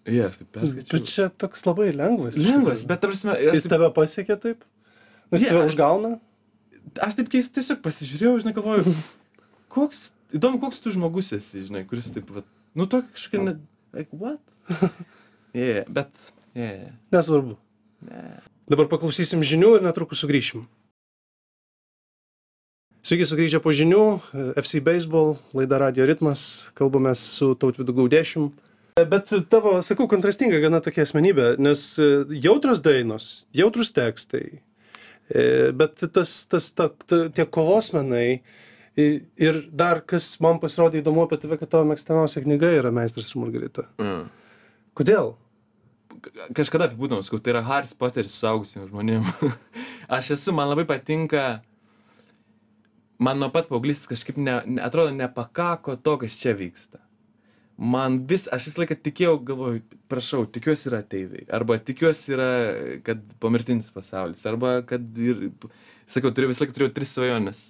[0.06, 0.92] jie, yeah, aš taip perskaičiau.
[1.00, 2.38] Bet čia toks labai lengvas.
[2.38, 4.66] Lengvas, bet ta prasme, aš Jis taip, tave pasiekė taip?
[5.32, 6.16] Jis Ne, tave užgauna?
[7.02, 8.92] aš taip keistai tiesiog pasižiūrėjau, žinai, galvoju,
[9.72, 12.44] koks, įdomu, koks tu žmogus esi, žinai, kuris taip, va,
[12.76, 13.54] Nu, tokia kažkokia, ne,
[13.96, 14.40] like, what?
[15.56, 16.12] yeah, bet,
[16.54, 17.56] yeah, Nesvarbu.
[18.04, 18.24] ne.
[18.68, 20.66] Dabar paklausysim žinių ir netrukus sugrįšim.
[23.06, 24.02] Sveiki sugrįžę po žinių,
[24.58, 28.50] FC Baseball, laida Radio Ritmas, kalbame su Tautvidu Gaudėšium.
[28.98, 32.10] Bet tavo, sakau, kontrastinga gana tokia asmenybė, nes e,
[32.42, 34.58] jautros dainos, jautrus tekstai,
[35.30, 35.44] e,
[35.76, 38.40] bet tas, tas ta, ta, tie kovos menai
[38.96, 43.32] i- ir dar kas man pasirodė įdomu apie tave, kad tavo mėgstamiausia knyga yra Meistras
[43.32, 43.88] ir Margarita.
[44.02, 44.28] Mm.
[44.96, 45.34] Kodėl?
[46.56, 49.32] kažkada apibūdinau, sakau, tai yra Haris Poteris suaugusiems žmonėms.
[50.18, 51.46] aš esu, man labai patinka,
[53.22, 57.02] man nuo pat paauglys kažkaip, ne, ne, atrodo, nepakako to, kas čia vyksta.
[57.76, 62.46] Man vis, aš visą laiką tikėjau, galvoju, prašau, tikiuosi yra ateiviai, arba tikiuosi yra,
[63.04, 65.50] kad pomirtinis pasaulis, arba kad ir,
[66.08, 67.66] sakiau, turiu visą laiką turėjau tris svajonės.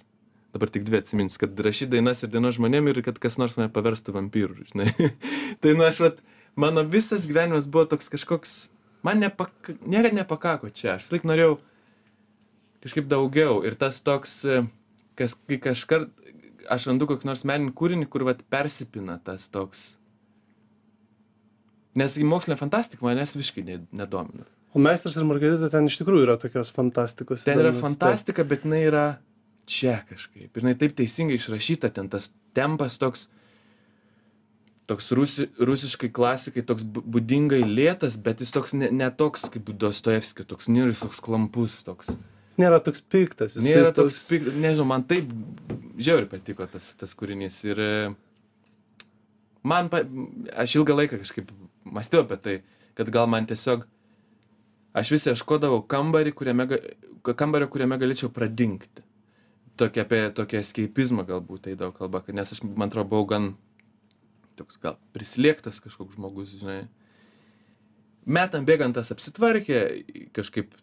[0.57, 3.69] Dabar tik dvi atsiminsiu, kad rašyti dainas ir dainos žmonėm ir kad kas nors mane
[3.73, 4.89] paverstų vampyrų, žinai.
[5.61, 6.23] tai, nu, aš, vat,
[6.57, 8.55] mano visas gyvenimas buvo toks kažkoks,
[9.05, 9.53] man nepak,
[9.85, 11.59] niekada nepakako čia, aš laik norėjau
[12.81, 14.39] kažkaip daugiau ir tas toks,
[15.19, 16.09] kas, kai kažkart
[16.73, 19.85] aš randu kokį nors meninį kūrinį, kur vat persipina tas toks.
[21.97, 24.45] Nes į mokslinę fantastiką manęs visiškai ne, nedomina.
[24.75, 27.45] O Meistras ir Margarita ten iš tikrųjų yra tokios fantastikos.
[27.47, 29.05] Ten yra fantastika, bet jinai yra
[29.67, 30.49] čia kažkaip.
[30.49, 33.27] Ir jinai taip teisingai išrašyta, ten tas tempas toks,
[34.87, 40.47] toks rusi, rusiškai klasikai, toks būdingai lėtas, bet jis toks ne, ne toks kaip Dostojevskis,
[40.47, 42.13] toks niris, toks klampus, toks.
[42.53, 43.57] Jis nėra toks piktas.
[43.57, 45.27] jisai Nėra toks, pik- nežinau, man taip
[45.99, 47.59] žiauriai patiko tas, tas kūrinys.
[47.67, 47.91] Ir e,
[49.67, 50.01] man, pa,
[50.63, 51.51] aš ilgą laiką kažkaip
[51.85, 52.55] mąstėjau apie tai,
[52.97, 53.83] kad gal man tiesiog,
[54.97, 56.69] aš vis ieškodavau kambarį, kuriame,
[57.27, 59.03] kambario, kuriame galėčiau pradingti.
[59.77, 63.55] Tokia apie tokį eskeipizmą galbūt tai daug kalba, kad- nes aš, man atrodo, buvau gan
[64.57, 66.87] toks gal prislėgtas kažkoks žmogus, žinai.
[68.25, 70.73] Metam bėgant tas apsitvarkė, kažkaip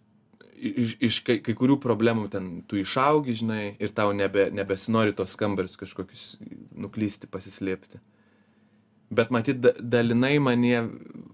[0.55, 5.35] iš, iš kai, kai kurių problemų ten tu išaugi, žinai, ir tau nebe, nebesinori tos
[5.37, 6.39] kambarius kažkokius
[6.73, 8.01] nuklysti, pasislėpti.
[9.15, 10.79] Bet matyt, da, dalinai manie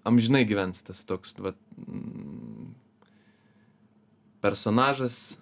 [0.08, 1.54] amžinai gyvens tas toks, va,
[1.86, 2.74] mm,
[4.42, 5.38] personažas,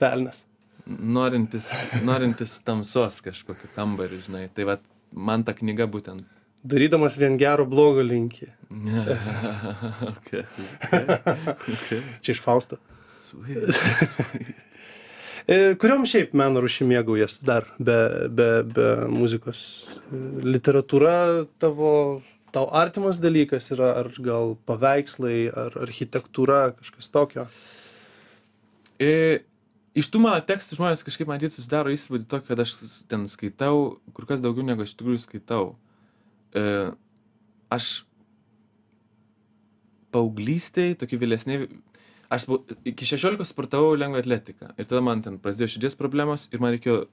[0.00, 0.46] Velnas.
[0.90, 1.70] Norintis,
[2.06, 4.48] norintis tamsos kažkokiu kambariu, žinai.
[4.54, 4.78] Tai va,
[5.14, 6.26] man ta knyga būtent.
[6.70, 8.50] Darydamas vien gero blogo linkį.
[10.14, 11.06] okay, okay,
[11.76, 12.02] okay.
[12.20, 12.76] Čia iš Fausto.
[13.24, 13.70] Sweet,
[14.16, 14.58] sweet.
[15.48, 17.96] E, kuriom šiaip meno rušį mėgaujas dar be,
[18.28, 19.62] be, be muzikos?
[20.12, 21.14] E, Literatūra
[21.62, 21.92] tavo,
[22.54, 27.46] tau artimas dalykas yra, ar gal paveikslai, ar architektūra, kažkas tokio?
[29.00, 29.40] E,
[29.98, 32.76] iš tų mano tekstų žmonės kažkaip matyt susidaro įspūdį tokį, kad aš
[33.10, 35.64] ten skaitau kur kas daugiau negu aš iš tikrųjų skaitau.
[36.54, 36.64] E,
[37.72, 37.90] aš
[40.14, 41.58] paauglystėj, tokį vėlesnį,
[42.30, 42.46] aš
[42.86, 47.04] iki 16 sportavau lengvą atletiką ir tada man ten prasidėjo širdies problemos ir man reikėjo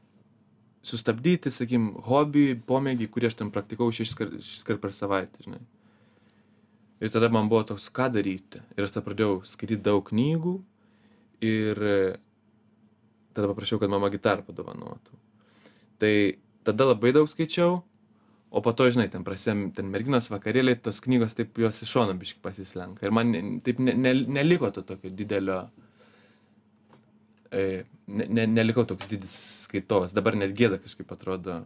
[0.88, 5.60] sustabdyti, sakykim, hobį, pomėgį, kurį aš ten praktikau šešis kart per savaitę, žinai.
[7.04, 8.62] Ir tada man buvo toks, ką daryti.
[8.78, 10.54] Ir aš tada pradėjau skaityti daug knygų
[11.46, 11.84] ir
[13.38, 15.19] tada paprašiau, kad mama gitarą padovanotų.
[16.02, 16.13] Tai
[16.67, 17.80] tada labai daug skaičiau,
[18.50, 22.15] o po to, žinai, ten prasėm, ten merginos vakarėliai, tos knygos taip jos iš šono
[22.17, 23.06] biškai pasislenka.
[23.06, 25.60] Ir man ne- taip ne, ne, neliko to tokio didelio,
[27.52, 29.34] e, ne, ne, nelikau toks didis
[29.67, 30.15] skaitovas.
[30.15, 31.62] Dabar net gėda kažkaip atrodo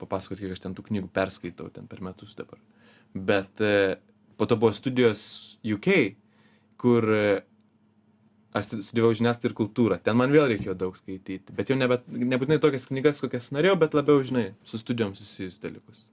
[0.00, 2.58] papasakoti, kiek aš ten tų knygų perskaitau ten per metus dabar.
[3.14, 3.96] Bet e,
[4.36, 6.16] po to buvo studijos UK,
[6.80, 7.26] kur e,
[8.54, 9.98] aš studijavau žiniasklaidą ir kultūrą.
[10.02, 11.54] Ten man vėl reikėjo daug skaityti.
[11.56, 16.04] Bet jau nebe, nebūtinai tokias knygas, kokias norėjau, bet labiau, žinai, su studijom susijusius dalykus.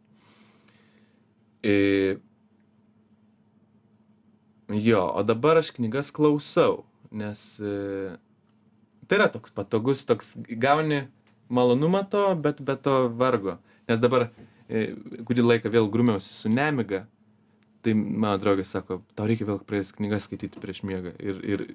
[1.61, 2.17] E,
[4.73, 6.81] jo, o dabar aš knygas klausau,
[7.13, 8.17] nes e,
[9.05, 11.03] tai yra toks patogus, toks gauni
[11.53, 13.59] malonumą to, bet be to vargo.
[13.91, 14.31] Nes dabar
[14.65, 14.95] e,
[15.27, 17.05] kurį laiką vėl grumiausi su nemiga,
[17.85, 21.13] tai mano draugė sako, tau reikia vėl pradėti knygas skaityti prieš miegą.
[21.21, 21.65] Ir, ir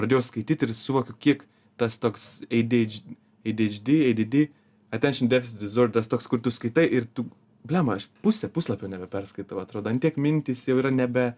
[0.00, 1.44] pradėjau skaityti ir suvokiu, kiek
[1.80, 3.14] tas toks ADHD,
[3.46, 4.40] ADHD, ADD,
[4.92, 7.24] attention deficit disorder, tas toks, kur tu skaitai ir tu,
[7.64, 11.30] blema, aš pusę puslapio nebeperskaitau, atrodo, ant tiek mintys jau yra nebe,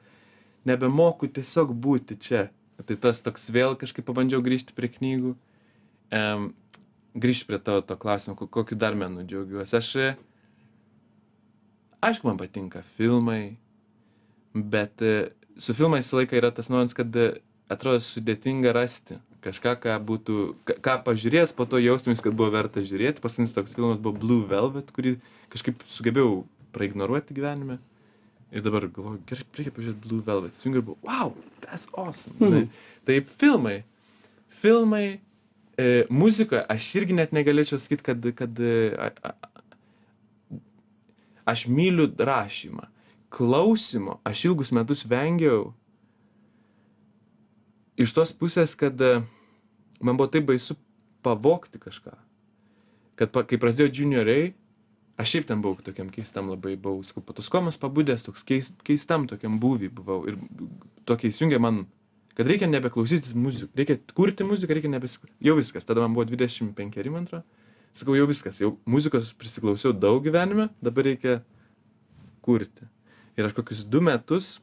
[0.69, 2.49] nebemoku tiesiog būti čia.
[2.83, 5.37] Tai tas toks vėl kažkaip pabandžiau grįžti prie knygų.
[6.19, 6.49] Um,
[7.15, 9.77] grįžti prie tavo to klausimo, ko- kokiu dar menu džiaugiuosi.
[9.79, 9.91] Aš,
[12.03, 13.57] aišku, man patinka filmai,
[14.55, 17.13] bet e, su filmais visą laiką yra tas nuomonės, kad
[17.71, 20.37] atrodo sudėtinga rasti kažką, ką būtų,
[20.85, 23.23] ką, pažiūrėjęs, po to jaustumės, kad buvo verta žiūrėti.
[23.23, 25.17] Paskutinis toks filmas buvo Blue Velvet, kurį
[25.53, 26.45] kažkaip sugebėjau
[26.75, 27.81] praignoruoti gyvenime.
[28.53, 30.55] Ir dabar galvoju, gerai, reikia pažiūrėti Blue Velvet.
[30.61, 32.37] Sujungiu ir buvo, wow, that's awesome.
[32.39, 32.69] Mhm.
[32.69, 33.77] Tai, taip, filmai.
[34.63, 35.07] Filmai,
[35.81, 39.53] e, muzika, aš irgi net negalėčiau sakyti, kad, kad e, a, a,
[41.51, 42.87] aš myliu rašymą.
[43.33, 45.73] Klausimo, aš ilgus metus vengiau
[48.01, 49.21] iš tos pusės, kad e,
[50.01, 50.77] man buvo taip baisu
[51.25, 52.15] pavokti kažką.
[53.21, 54.53] Kad pa, kai prasidėjo junioriai,
[55.21, 59.59] aš šiaip ten buvau tokiam keistam labai, buvau, sakau, patuskomas pabudęs, toks keist, keistam tokiam
[59.63, 60.23] būvį buvau.
[60.31, 60.41] Ir
[61.09, 61.85] tokia įsijungė man,
[62.39, 65.39] kad reikia nebeklausytis muziką, reikia kurti muziką, reikia nebesiklausyti.
[65.45, 67.45] Jau viskas, tada man buvo 25, man atrodo.
[67.93, 71.43] Sakau, jau viskas, jau muzikos prisiklausiau daug gyvenime, dabar reikia
[72.41, 72.89] kurti.
[73.37, 74.55] Ir aš kokius du metus,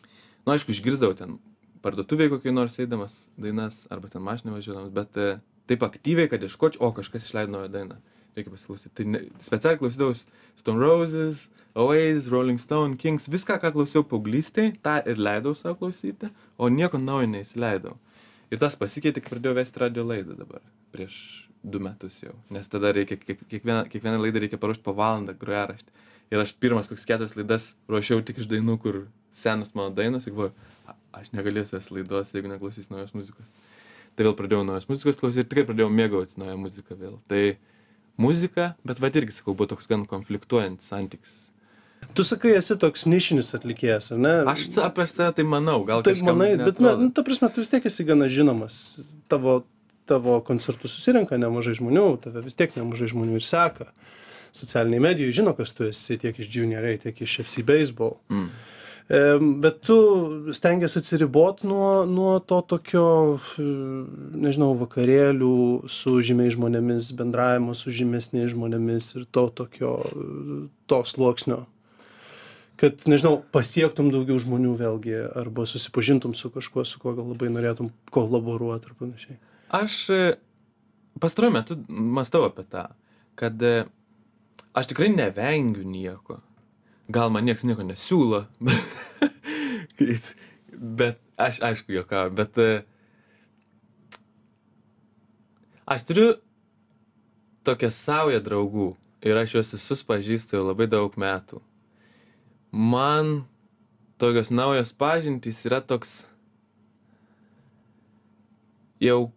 [0.00, 1.36] na, nu, aišku, išgirdau ten
[1.82, 5.28] parduotuvėj kokioj nors eidamas dainas arba ten mašinoj važiuodamas, bet e,
[5.70, 7.98] taip aktyviai, kad ieškočiau, o kažkas išleido naują dainą.
[8.36, 8.94] Reikia pasiklausyti.
[8.96, 10.14] Tai ne, specialiai klausydavau
[10.56, 16.30] Stone Roses, Oasis, Rolling Stone, Kings, viską, ką klausiau paauglystėj, tą ir leidau savo klausyti,
[16.56, 17.98] o nieko naujo neįsileidau.
[18.52, 21.16] Ir tas pasikeitė, kai pradėjau vesti radio laidą dabar, prieš
[21.62, 22.34] du metus jau.
[22.52, 25.92] Nes tada reikia, kiek, kiekvieną, kiekvieną laidą reikia paruošti po valandą grojaraštį.
[26.32, 30.32] Ir aš pirmas kokias keturias laidas ruošiau tik iš dainų, kur senas mano dainos, ir
[30.32, 30.52] galvoju,
[30.88, 33.46] "A- aš negalėsiu jas laidos, jeigu neklausys naujos muzikos.
[34.16, 37.18] Tai vėl pradėjau naujos muzikos klausyti ir tikrai pradėjau mėgautis naują muziką vėl.
[37.28, 37.56] Tai
[38.18, 41.48] muzika, bet va irgi sakau, buvo toks gan konfliktuojantis santykis.
[42.14, 44.32] Tu sakai, esi toks nišinis atlikėjas, ar ne?
[44.50, 47.70] Aš apie save tai manau, gal Taip manai, bet, na, nu, ta prasme, tu vis
[47.70, 48.98] tiek esi gana žinomas.
[49.32, 49.62] Tavo,
[50.10, 53.88] tavo koncertų susirenka nemažai žmonių, tave vis tiek nemažai žmonių ir seka.
[54.52, 58.18] Socialiniai medijai žino, kas tu esi tiek iš Junior A, tiek iš FC Baseball.
[58.28, 58.50] Mm.
[59.08, 59.96] Bet tu
[60.54, 63.06] stengiasi atsiribot nuo, nuo to tokio,
[63.58, 65.56] nežinau, vakarėlių
[65.90, 69.96] su žymiais žmonėmis, bendravimo su žymesniais žmonėmis ir to tokio,
[70.88, 71.64] to sluoksnio.
[72.80, 77.92] Kad, nežinau, pasiektum daugiau žmonių vėlgi, arba susipažintum su kažkuo, su kuo gal labai norėtum
[78.10, 79.36] kolaboruoti ar panašiai.
[79.78, 80.22] Aš e,
[81.22, 82.88] pastaruoju metu mąstau apie tą,
[83.38, 83.84] kad e,
[84.74, 86.40] aš tikrai nevengiu nieko.
[87.12, 88.44] Gal man niekas nieko nesiūlo,
[89.98, 90.32] bet,
[91.00, 92.70] bet aš aišku juokauju, bet e,
[95.92, 96.28] aš turiu
[97.66, 98.88] tokią saują draugų
[99.22, 101.60] ir aš juos visus pažįstu jau labai daug metų.
[102.72, 103.42] Man
[104.22, 106.22] tokios naujos pažintys yra toks
[109.02, 109.32] jau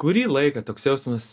[0.00, 1.28] kurį laiką toks jausmas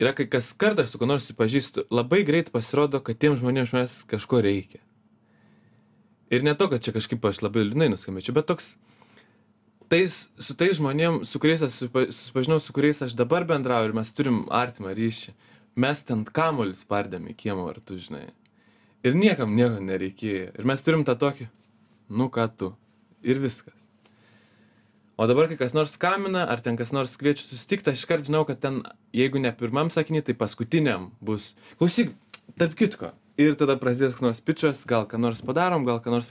[0.00, 3.96] yra, kai kas kartą su kuo nors susipažįstu, labai greit pasirodo, kad tiem žmonėms mes
[4.08, 4.80] kažko reikia.
[6.30, 8.74] Ir ne to, kad čia kažkaip aš labai liūdnai nuskambėčiau, bet toks,
[9.88, 13.96] tais, su tais žmonėm, su kuriais aš susipa- susipažinau, su kuriais aš dabar bendrauju ir
[13.96, 15.32] mes turim artimą ryšį,
[15.80, 18.26] mes ten kamuolį spardėm į kiemo vartų, žinai.
[19.06, 20.52] Ir niekam nieko nereikėjo.
[20.58, 21.48] Ir mes turim tą tokį,
[22.10, 22.72] nu ką tu.
[23.22, 23.74] Ir viskas.
[25.18, 28.44] O dabar, kai kas nors skamina, ar ten kas nors kviečia susitikti, aš iškart žinau,
[28.46, 28.84] kad ten,
[29.16, 31.56] jeigu ne pirmam sakiniui, tai paskutiniam bus.
[31.80, 32.12] Klausyk,
[32.60, 33.10] tarp kitko.
[33.38, 36.30] Ir tada prasidės koks nors pičias, gal ką nors padarom, gal ką nors.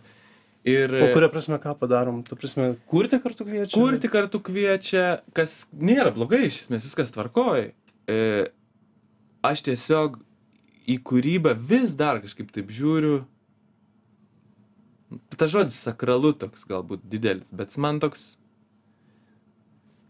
[0.67, 2.21] Ir O kuria prasme, ką padarom?
[2.28, 3.76] Tu prasme, kurti kartu kviečia?
[3.76, 7.69] kurti kartu kviečia, kas nėra blogai, iš esmės viskas tvarkoj.
[8.08, 8.17] E,
[9.47, 10.17] aš tiesiog
[10.88, 13.21] į kūrybą vis dar kažkaip taip žiūriu.
[15.36, 18.38] Tas žodis sakralu toks galbūt didelis, bet man toks.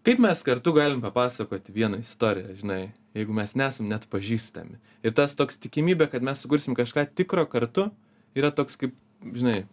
[0.07, 2.83] Kaip mes kartu galim papasakoti vieną istoriją, žinai,
[3.17, 4.77] jeigu mes nesam net pažįstami.
[5.03, 7.89] Ir tas toks tikimybė, kad mes sukursim kažką tikro kartu,
[8.37, 8.93] yra toks kaip,
[9.35, 9.65] žinai,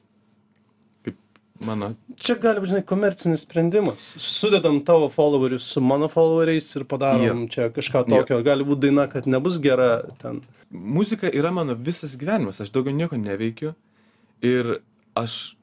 [1.06, 1.20] kaip
[1.62, 4.08] mano Čia gali būti, žinai, komercinis sprendimas.
[4.18, 8.40] Sudedam tavo followerius su mano followeriais ir padarom čia kažką tokio.
[8.42, 10.42] Gali būti daina, kad nebus gera ten.
[10.74, 13.76] muzika yra mano visas gyvenimas, aš daugiau nieko neveikiu
[14.42, 14.80] ir
[15.14, 15.54] aš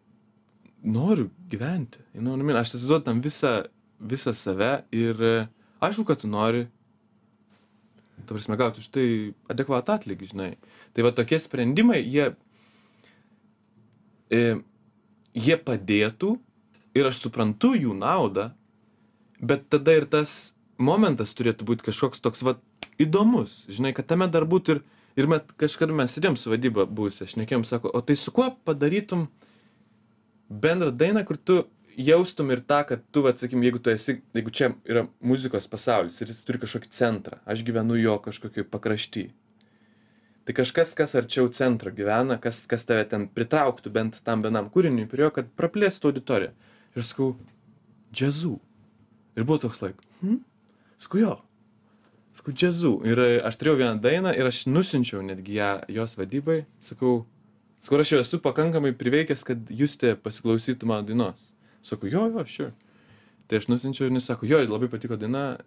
[0.81, 2.57] noriu gyventi, know what I mean?
[2.57, 3.65] aš atiduodu tam visą,
[4.01, 5.33] visą save ir e,
[5.83, 6.65] aišku, kad tu nori,
[8.25, 9.07] tu prasme, gauti už tai
[9.51, 10.51] adekvatą atlygį, žinai.
[10.95, 12.31] Tai va tokie sprendimai, jie,
[14.33, 14.41] e,
[15.37, 16.35] jie padėtų
[16.97, 18.51] ir aš suprantu jų naudą,
[19.41, 22.57] bet tada ir tas momentas turėtų būti kažkoks toks va
[23.01, 24.81] įdomus, žinai, kad tame dar būtų ir,
[25.17, 29.27] ir met kažkada mes sėdėjom su vadyba buvusią, šnekėjom, sako, o tai su kuo padarytum
[30.51, 31.61] bendrą dainą, kur tu
[31.97, 36.19] jaustum ir tą, kad tu, va, sakykim, jeigu tu esi, jeigu čia yra muzikos pasaulis
[36.21, 39.29] ir jis turi kažkokį centrą, aš gyvenu jo kažkokiu pakrašty.
[40.47, 45.05] Tai kažkas, kas arčiau centro gyvena, kas, kas tave ten pritrauktų bent tam vienam kūriniui
[45.11, 46.55] prie jo, kad praplėstų auditoriją.
[46.97, 47.35] Ir sakau,
[48.15, 48.55] džiazų.
[49.37, 50.41] Ir buvo toks laik, hm?
[51.01, 51.35] Sakau, jo.
[52.35, 52.95] Sakau, džiazu.
[53.07, 56.61] Ir aš turėjau vieną dainą ir aš nusinčiau netgi ją jos vadybai.
[56.83, 57.25] Sakau,
[57.83, 61.50] sakau, aš jau esu pakankamai priveikęs, kad Justė pasiklausytų mano dainos.
[61.85, 62.71] Sakau, jo, jo, sure.
[63.49, 65.57] Tai aš nusinčiau ir jis sako, jo, labai patiko daina,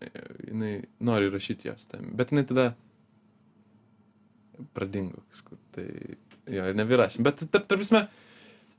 [0.47, 1.85] jinai nori rašyti jos.
[1.91, 2.07] Tam.
[2.17, 2.71] Bet jinai tada
[4.77, 5.59] pradingo kažkur.
[5.75, 5.87] Tai
[6.55, 7.25] jo, ir nevyrašym.
[7.27, 8.07] Bet, tarp, tarp prasme,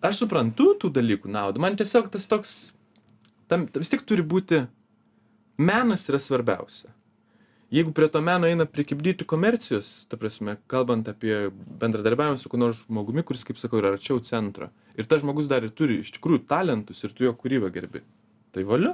[0.05, 1.61] aš suprantu tų dalykų naudą.
[1.61, 2.55] Man tiesiog tas toks,
[3.51, 4.63] tam vis tik turi būti,
[5.57, 6.89] menas yra svarbiausia.
[7.75, 11.49] Jeigu prie to meno eina prikibdyti komercijos, ta prasme, kalbant apie
[11.81, 14.69] bendradarbiavimą su kuo nors žmogumi, kuris, kaip sakau, yra arčiau centro.
[14.95, 18.05] Ir tas žmogus dar ir turi iš tikrųjų talentus ir tu jo kūrybą gerbi.
[18.55, 18.93] Tai valio.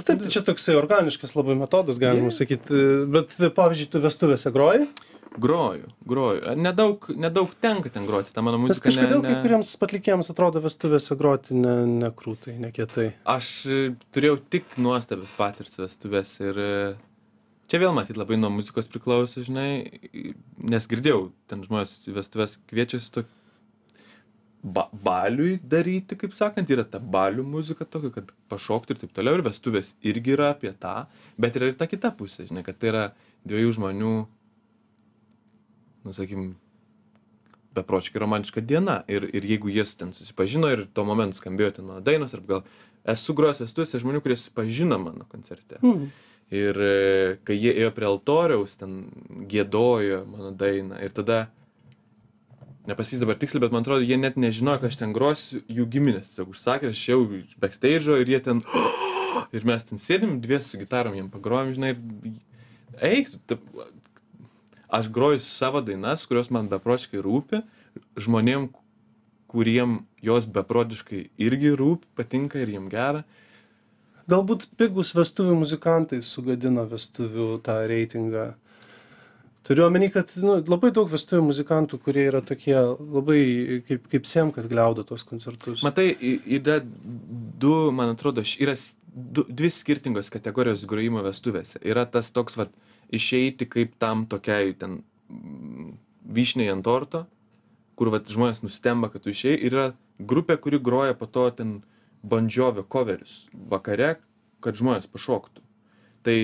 [0.00, 2.38] Taip, tai čia toksai organiškas labai metodas, galima Yeah.
[2.38, 2.78] sakyti.
[3.12, 4.88] Bet, pavyzdžiui, tu vestuvėse groji?
[5.36, 6.54] Groju, groju.
[6.56, 8.88] Nedaug, nedaug tenka ten groti, ta mano muzika.
[8.88, 9.40] kažkodėl ne, kai ne...
[9.42, 13.08] kuriems atlikėjams atrodo vestuvėse groti ne, ne krūtai, ne kietai.
[13.26, 13.80] Aš e,
[14.14, 16.70] turėjau tik nuostabias patirtis vestuvės ir e,
[17.70, 20.00] čia vėl matyt labai nuo muzikos priklauso, žinai,
[20.58, 23.24] nes girdėjau, ten žmonės į vestuvės kviečiasi to
[24.64, 29.36] ba baliui daryti, kaip sakant, yra ta balių muzika tokia, kad pašokti ir taip toliau,
[29.36, 31.04] ir vestuvės irgi yra apie tą,
[31.40, 33.04] bet yra ir ta kita pusė, žinai, kad tai yra
[33.44, 34.14] dviejų žmonių,
[36.04, 36.54] nu, sakykim,
[37.74, 39.02] bepročiai romantiška diena.
[39.10, 42.62] Ir, ir jeigu jie ten susipažino ir tuo momentu skambėjo ten mano dainos, ar gal
[43.14, 45.80] esu grojęs vestuvėse žmonių, kurie susipažino mano koncerte.
[45.82, 46.08] Hmm.
[46.52, 49.04] Ir e, kai jie ėjo prie altoriaus, ten
[49.50, 50.98] gėdojo mano dainą.
[51.02, 51.46] Ir tada,
[52.88, 56.34] nepasys dabar tiksliai, bet man atrodo, jie net nežinojo, kad aš ten grosiu, jų giminės.
[56.34, 57.20] Tiesiog užsakė, aš jau
[57.62, 58.64] backstage'o ir jie ten...
[59.54, 63.86] Ir mes ten sėdim, dvies su gitarom jiem pagrojom, žinai, ir eik, tu, ta,
[64.94, 67.60] aš groju savo dainas, kurios man beprotiškai rūpi,
[68.20, 68.68] žmonėm,
[69.50, 73.24] kuriem jos beprotiškai irgi rūpi, patinka ir jiem gera.
[74.30, 78.52] Galbūt pigus vestuvių muzikantai sugadino vestuvių tą reitingą.
[79.64, 83.40] Turiu omeny, kad nu, labai daug vestuvių muzikantų, kurie yra tokie labai
[83.88, 85.80] kaip, kaip semkas gliaudo tos koncertus.
[85.84, 88.76] Matai, yra du, man atrodo, yra
[89.08, 91.80] du, dvi skirtingos kategorijos grojimo vestuvėse.
[91.80, 92.68] Yra tas toks, va,
[93.14, 95.00] išeiti kaip tam tokiai ten
[96.24, 97.24] vyšniai ant torto,
[97.96, 99.58] kur va, žmonės nustemba, kad tu išėjai.
[99.64, 99.88] Ir yra
[100.20, 101.78] grupė, kuri groja po to ten
[102.24, 104.16] bandžiovio coverius vakare,
[104.64, 105.62] kad žmonės pašoktų.
[106.24, 106.36] Tai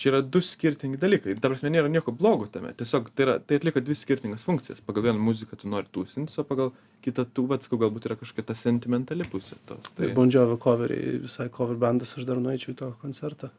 [0.00, 1.34] čia yra du skirtingi dalykai.
[1.34, 2.72] Ir ta prasme nėra nieko blogo tame.
[2.78, 4.82] Tiesiog tai, yra, tai atlieka dvi skirtingas funkcijas.
[4.86, 6.72] Pagal vieną muziką tu nori tūsintis, o pagal
[7.04, 9.84] kitą tu, vad, sakau, galbūt yra kažkokia ta sentimentali pusė tos.
[9.92, 10.14] Tai Tai...
[10.16, 13.52] Bondžiovio coveriai, visai cover bandas, aš dar nueičiau į to koncertą.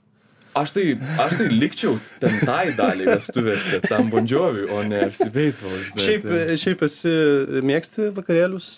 [0.56, 0.84] Aš tai,
[1.20, 6.06] aš tai likčiau ten tai daliai vestuvėse, tam bondžioviui, o ne apsibeisvalo, žinai.
[6.06, 6.56] Šiaip, tai...
[6.62, 7.16] šiaip esi
[7.72, 8.70] mėgsti vakarėlius,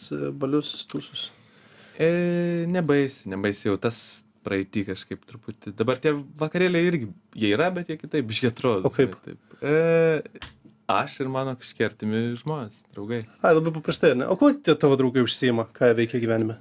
[0.42, 1.28] balius, tūsus.
[1.98, 4.00] E, nebaisi, nebaisi jau tas
[4.46, 5.74] praeitį kažkaip truputį.
[5.78, 8.88] Dabar tie vakarėliai irgi, jie yra, bet jie kitaip iškiai atrodo.
[8.88, 9.18] O kaip?
[9.26, 9.58] Taip.
[9.66, 10.54] E,
[10.94, 13.26] aš ir mano kažkiek artimi žmonės, draugai.
[13.42, 14.30] Ai, labai paprastai, ne?
[14.30, 16.60] O kuo tie tavo draugai užsima, ką veikia gyvenime?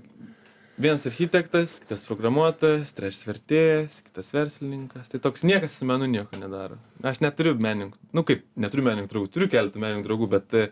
[0.81, 5.09] Vienas architektas, kitas programuotojas, trečias vertėjas, kitas verslininkas.
[5.12, 6.77] Tai toks niekas su menu nieko nedaro.
[7.01, 10.66] Aš neturiu menininkų, nu kaip, neturiu menininkų draugų, turiu keletą menininkų draugų, bet e,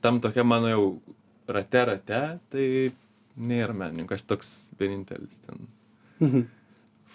[0.00, 0.86] tam tokia mano jau
[1.50, 2.64] rate rate, tai
[3.36, 5.68] nėra menininkų, aš toks vienintelis ten.
[6.20, 6.48] Mhm.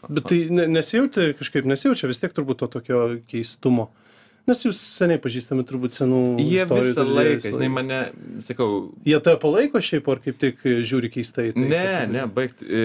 [0.06, 3.89] Bet tai ne, nesijauti kažkaip, nesijaučia vis tiek turbūt to tokio keistumo.
[4.45, 6.19] Nes jūs seniai pažįstami turbūt senų.
[6.38, 8.01] Jie istorijų visą laiką, visą žinai, mane,
[8.45, 8.67] sakau,
[9.08, 11.47] Jie tave palaiko šiaip, ar kaip tik žiūri keistai?
[11.56, 12.84] Tai, ne, kad ne, baigti.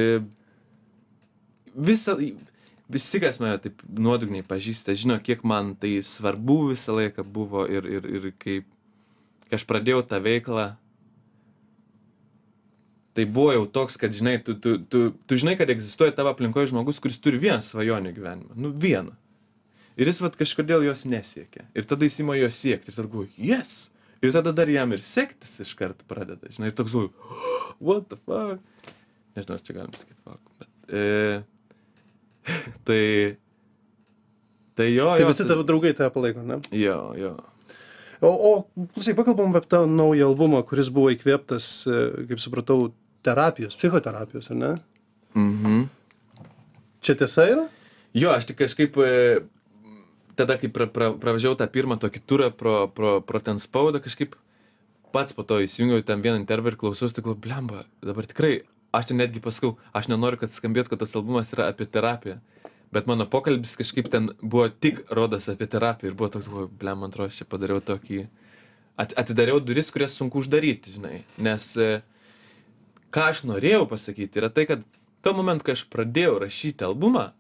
[1.91, 2.17] Visą,
[2.91, 7.85] visi, kas mane taip nuodugniai pažįsta, žino, kiek man tai svarbu visą laiką buvo ir,
[7.99, 8.71] ir, ir kaip,
[9.51, 10.67] kai aš pradėjau tą veiklą,
[13.15, 16.71] tai buvo jau toks, kad, žinai, tu, tu, tu, tu žinai, kad egzistuoja tavo aplinkoje
[16.71, 18.55] žmogus, kuris turi vieną svajonę gyvenimą.
[18.55, 19.17] Nu, vieną.
[20.01, 21.67] Ir jis vat kažkodėl jos nesiekia.
[21.77, 22.93] Ir tada jis ima jos siekti.
[22.93, 23.91] Ir tada galvoju, yes.
[24.23, 26.49] Ir tada dar jam ir sektis iš karto pradeda.
[26.55, 27.37] Žinai, ir toks galvoju,
[27.83, 28.63] what the fuck.
[29.37, 30.43] Nežinau, ar čia galim sakyti fuck.
[30.61, 31.05] Bet, e,
[32.87, 33.05] tai,
[34.79, 35.09] tai jo.
[35.11, 36.61] Tai jo, visi tavo draugai tave palaiko, ne?
[36.77, 37.35] Jo, jo.
[38.21, 42.91] O, o klausai, pakalbam apie tą naują albumą, kuris buvo įkvėptas, e, kaip supratau,
[43.27, 44.75] terapijos, psichoterapijos, ar ne?
[45.35, 45.83] Mhm.
[47.01, 47.67] Čia tiesa yra?
[48.17, 49.11] Jo, aš tik kažkaip e,
[50.37, 54.35] tada, kai pra, pra, pravažiavau tą pirmą tokį turą pro, pro, pro ten spaudą, kažkaip
[55.15, 58.63] pats po to įsijungiau ten vieną interviu ir klausiausi, tik blemba, dabar tikrai,
[58.95, 62.41] aš ten netgi pasakau, aš nenoriu, kad skambėtų, kad tas albumas yra apie terapiją.
[62.91, 66.99] Bet mano pokalbis kažkaip ten buvo tik rodas apie terapiją ir buvo toks, galvoju, blem,
[67.03, 68.25] man atrodo, aš čia padariau tokį,
[68.99, 71.21] at, atidariau duris, kurias sunku uždaryti, žinai.
[71.39, 72.01] Nes e,
[73.15, 74.83] ką aš norėjau pasakyti, yra tai, kad
[75.25, 77.31] tuo momentu, kai aš pradėjau rašyti albumą,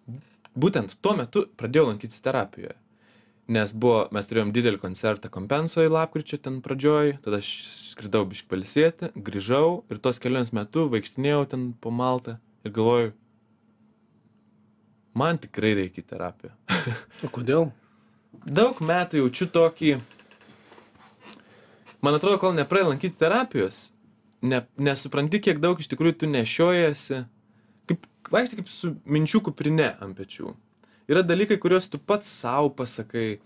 [0.59, 2.77] būtent tuo metu pradėjau lankytis terapijoje.
[3.51, 7.49] Nes buvo, mes turėjom didelį koncertą kompensoje lapkričio ten pradžioj, tada aš
[7.91, 13.11] skridau biškai palisėti, grįžau ir tos kelionės metu vaikštinėjau ten po Maltą ir galvoju,
[15.19, 16.55] man tikrai reikia į terapiją.
[17.27, 17.73] O kodėl?
[18.47, 19.97] Daug metų jaučiu tokį,
[22.07, 23.89] man atrodo, kol nepraėjai lankyti terapijos,
[24.43, 27.23] ne, nesupranti, kiek daug iš tikrųjų tu nešiojasi,
[27.91, 30.55] kaip vaikštai kaip su minčių kuprinė ant pečių.
[31.11, 33.41] Yra dalykai, kuriuos tu pats savo pasakai,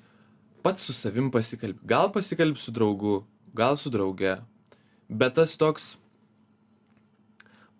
[0.65, 1.81] pats su savim pasikalbi.
[1.89, 3.23] Gal pasikalbi su draugu,
[3.57, 4.37] gal su drauge,
[5.09, 5.95] bet tas toks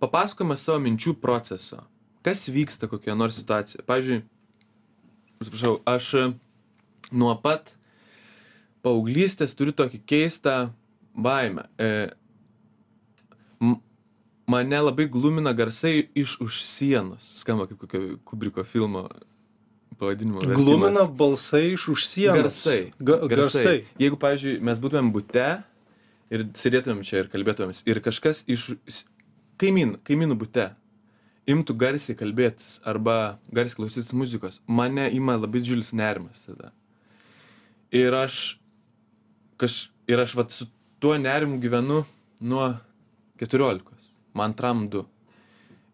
[0.01, 1.83] papasakojimas savo minčių proceso.
[2.25, 3.85] Kas vyksta kokioje nors situacijoje.
[3.85, 4.23] Pavyzdžiui,
[5.43, 6.11] atsiprašau, aš
[7.13, 7.69] nuo pat
[8.85, 10.57] paauglystės turiu tokį keistą
[11.15, 11.67] baimę.
[11.77, 12.11] E,
[14.47, 17.25] mane labai glumina garsai iš už sienos.
[17.41, 19.09] Skamba kaip kokio Kubriko filmo
[19.99, 20.41] pavadinimo.
[20.41, 20.65] vertimas.
[20.65, 22.43] Glumina balsai iš už sienos.
[22.43, 22.93] Garsai.
[23.01, 23.85] Ga garsai.
[24.01, 25.49] Jeigu, pavyzdžiui, mes būtumėm bute
[26.35, 28.73] ir sėdėtumėm čia ir kalbėtumėm ir kažkas iš
[29.61, 30.71] kaimyn, kaimynų bute
[31.51, 36.73] imtų garsiai kalbėtis arba garsiai klausytis muzikos, mane ima labai didžiulis nerimas tada.
[37.95, 38.57] Ir aš,
[39.61, 40.67] kaž, ir aš vat, su
[41.03, 42.03] tuo nerimu gyvenu
[42.41, 42.73] nuo
[43.43, 43.85] 14,
[44.35, 45.07] man tramdu.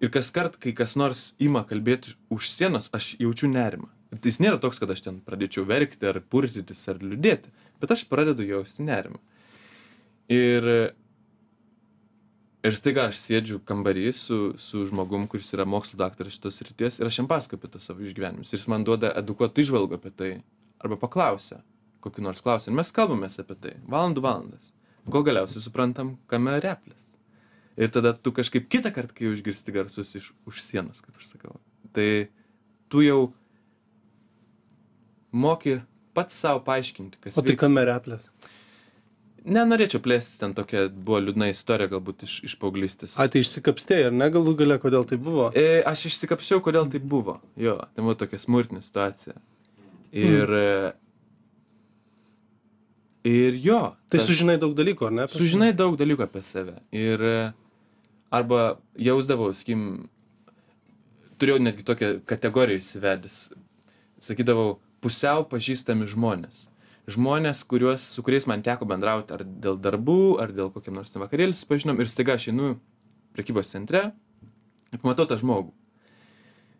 [0.00, 3.90] Ir kas kart, kai kas nors ima kalbėti už sienos, aš jaučiu nerimą.
[4.10, 7.92] Ir tai jis nėra toks, kad aš ten pradėčiau verkti ar purtytis ar liūdėti, bet
[7.94, 9.20] aš pradedu jausti nerimą.
[10.30, 10.66] Ir,
[12.66, 17.10] ir staiga aš sėdžiu kambarį su, su žmogum, kuris yra mokslo daktaras šitos ryties ir
[17.10, 18.50] aš jam pasakoju apie tos savo išgyvenimus.
[18.50, 20.32] Ir jis man duoda edukuotą išvalgą apie tai.
[20.80, 21.60] Arba paklausia,
[22.00, 22.72] kokį nors klausimą.
[22.72, 23.76] Ir mes kalbamės apie tai.
[23.84, 24.72] Valandų valandas.
[25.10, 27.09] Kol galiausiai suprantam, kame replės.
[27.80, 31.30] Ir tada tu kažkaip kitą kartą, kai jau išgirsti garsus iš už sienos, kaip aš
[31.32, 31.56] sakau,
[31.96, 32.28] tai
[32.92, 33.20] tu jau
[35.32, 35.78] moki
[36.14, 37.66] pats savo paaiškinti, kas O tai vyksta.
[37.66, 38.26] kame replės?
[39.40, 43.14] Nenorėčiau plėstis, ten tokia buvo liūdna istorija galbūt iš, iš paauglystės.
[43.16, 45.46] A, tai išsikapstėjai, ar ne galų gale, kodėl tai buvo?
[45.56, 47.38] E, aš išsikapščiau, kodėl tai buvo.
[47.56, 49.38] Jo, tai buvo tokia smurtinė situacija.
[50.12, 50.92] Ir, mm.
[53.32, 53.80] ir jo.
[54.12, 55.26] Tai tas- sužinai daug dalykų, ar ne?
[55.32, 56.76] Sužinai daug dalykų apie save.
[56.92, 57.24] Ir
[58.30, 60.08] arba jausdavau, skim,
[61.40, 63.38] turėjau netgi tokią kategoriją įsivedęs.
[64.20, 66.66] Sakydavau, pusiau pažįstami žmonės.
[67.10, 71.56] Žmonės, kuriuos, su kuriais man teko bendrauti ar dėl darbų, ar dėl kokio nors vakarėlį
[71.56, 72.74] susipažinom ir staiga aš einu
[73.34, 74.10] prekybos centre
[74.92, 75.72] ir pamatau tą žmogų.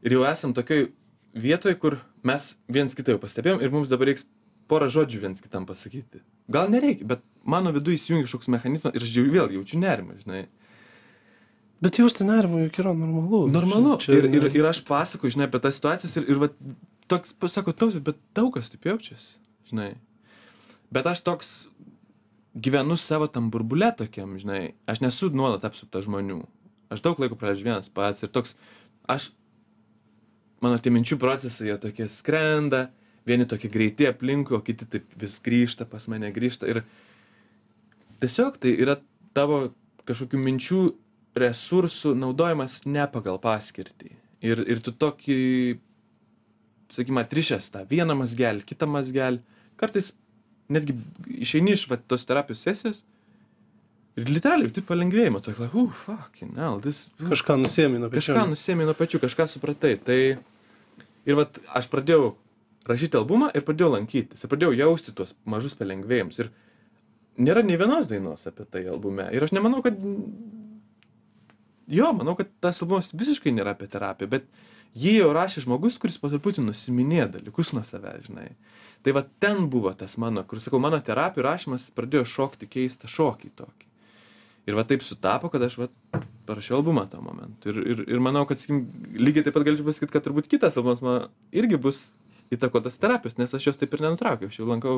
[0.06, 0.90] Ir jau esam tokioj
[1.34, 4.26] vietoj, kur mes viens kitą jau pastebėjom ir mums dabar reiks
[4.70, 6.22] porą žodžių viens kitam pasakyti.
[6.52, 10.44] Gal nereikia, bet mano viduje įsijungia kažkoks mechanizmas ir aš jau vėl jaučiu nerimą, žinai.
[11.80, 13.46] Bet jausti nerimą juk yra normalu.
[13.48, 13.96] Normalu.
[14.02, 16.50] Čia, ir, ir, ir aš pasakoju, žinai, apie tas situacijas ir, ir va,
[17.08, 19.38] toks, pasako, toks, bet daug kas taip jaučiasi,
[19.70, 19.94] žinai.
[20.92, 21.54] Bet aš toks
[22.52, 26.42] gyvenu savo tam burbulė tokiam, žinai, aš nesu nuolat apsuptas žmonių.
[26.92, 28.56] Aš daug laiko praleidžiu vienas pats ir toks,
[29.08, 29.30] aš,
[30.60, 32.88] mano tie minčių procesai, jie tokie skrenda,
[33.28, 36.68] vieni tokie greiti aplinkui, o kiti taip vis grįžta, pas mane grįžta.
[36.68, 36.82] Ir
[38.20, 38.98] tiesiog tai yra
[39.36, 39.70] tavo
[40.08, 40.82] kažkokių minčių
[41.38, 44.14] resursų naudojimas ne pagal paskirtį.
[44.44, 45.38] Ir, ir tu tokį,
[46.90, 49.42] sakykime, atrišęs tą vieną mazgelį, kitą mazgelį,
[49.80, 50.14] kartais
[50.72, 50.96] netgi
[51.44, 53.02] išeini iš va, tos terapijos sesijos
[54.18, 58.34] ir literaliai ir tu palengvėjimą, tu like, uh, fucking hell, this, Kažką nusėmė nuo pečių.
[58.34, 59.94] kažką nusėmė nuo pečių, kažką supratai.
[60.04, 60.18] Tai
[61.28, 62.32] ir vat aš pradėjau
[62.90, 64.42] rašyti albumą ir pradėjau lankytis.
[64.44, 66.40] Ir pradėjau jausti tuos mažus palengvėjimus.
[66.42, 66.50] Ir
[67.40, 69.28] nėra nei vienos dainos apie tai albume.
[69.34, 69.98] Ir aš nemanau, kad...
[71.90, 74.46] Jo, manau, kad tas albumas visiškai nėra apie terapiją, bet
[74.98, 78.50] jį jau rašė žmogus, kuris po truputį nusiminė dalykus nuo savęs, žinai.
[79.02, 83.50] Tai va ten buvo tas mano, kur sakau, mano terapijų rašymas pradėjo šokti keistą šokį
[83.58, 83.88] tokį.
[84.68, 85.88] Ir va taip sutapo, kad aš va
[86.46, 87.72] parašiau albumą tą momentu.
[87.72, 88.84] Ir, ir, ir manau, kad sakykim,
[89.16, 92.10] lygiai taip pat galiu pasakyti, kad turbūt kitas albumas man irgi bus
[92.54, 94.50] įtakotas terapijos, nes aš jos taip ir nenutraukiau.
[94.50, 94.96] Aš jau lankau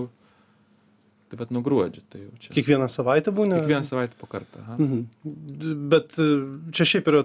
[1.32, 2.04] taip pat nuo gruodžio.
[2.12, 2.52] Tai jau čia.
[2.56, 3.62] Kiekvieną savaitę būna?
[3.62, 4.60] Kiekvieną savaitę po kartą.
[4.66, 4.76] Aha.
[4.78, 5.86] Mhm.
[5.92, 6.28] Bet e,
[6.76, 7.24] čia šiaip yra,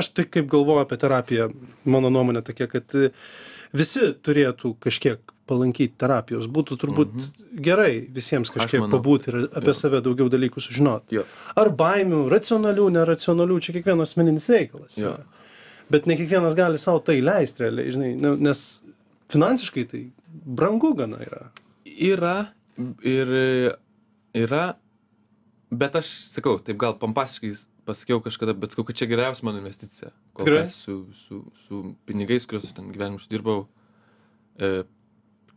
[0.00, 1.48] aš tai kaip galvoju apie terapiją,
[1.86, 3.12] mano nuomonė tokia, kad e,
[3.74, 6.46] visi turėtų kažkiek palankyti terapijos.
[6.48, 7.60] Būtų turbūt Mhm.
[7.66, 9.76] gerai visiems kažkiek manau, pabūti ir apie jo.
[9.76, 11.18] save daugiau dalykų sužinoti.
[11.18, 11.24] Jo.
[11.60, 14.96] Ar baimių, racionalių, neracionalių, čia kiekvieno asmeninis reikalas.
[14.96, 15.18] Jo.
[15.92, 18.62] Bet ne kiekvienas gali savo tai leisti realiai, žinai, nu, nes
[19.34, 20.00] finansiškai tai
[20.32, 21.50] brangu gana yra.
[21.84, 22.36] Yra
[23.06, 23.30] ir
[24.34, 24.64] yra,
[25.70, 27.54] bet aš sakau, taip gal pompastiškai
[27.84, 30.10] pasakiau kažkada, bet sakau, kad čia geriausia mano investicija.
[30.32, 30.64] Kol Tikrai?
[30.64, 33.66] kas su, su, su pinigais, kuriuos ten gyvenime uždirbau,
[34.56, 34.84] e,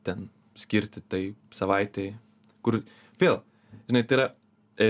[0.07, 1.21] ten skirti tai
[1.55, 2.17] savaitėjai.
[2.65, 2.81] Kur
[3.21, 3.39] vėl,
[3.87, 4.27] žinai, tai yra
[4.75, 4.89] e,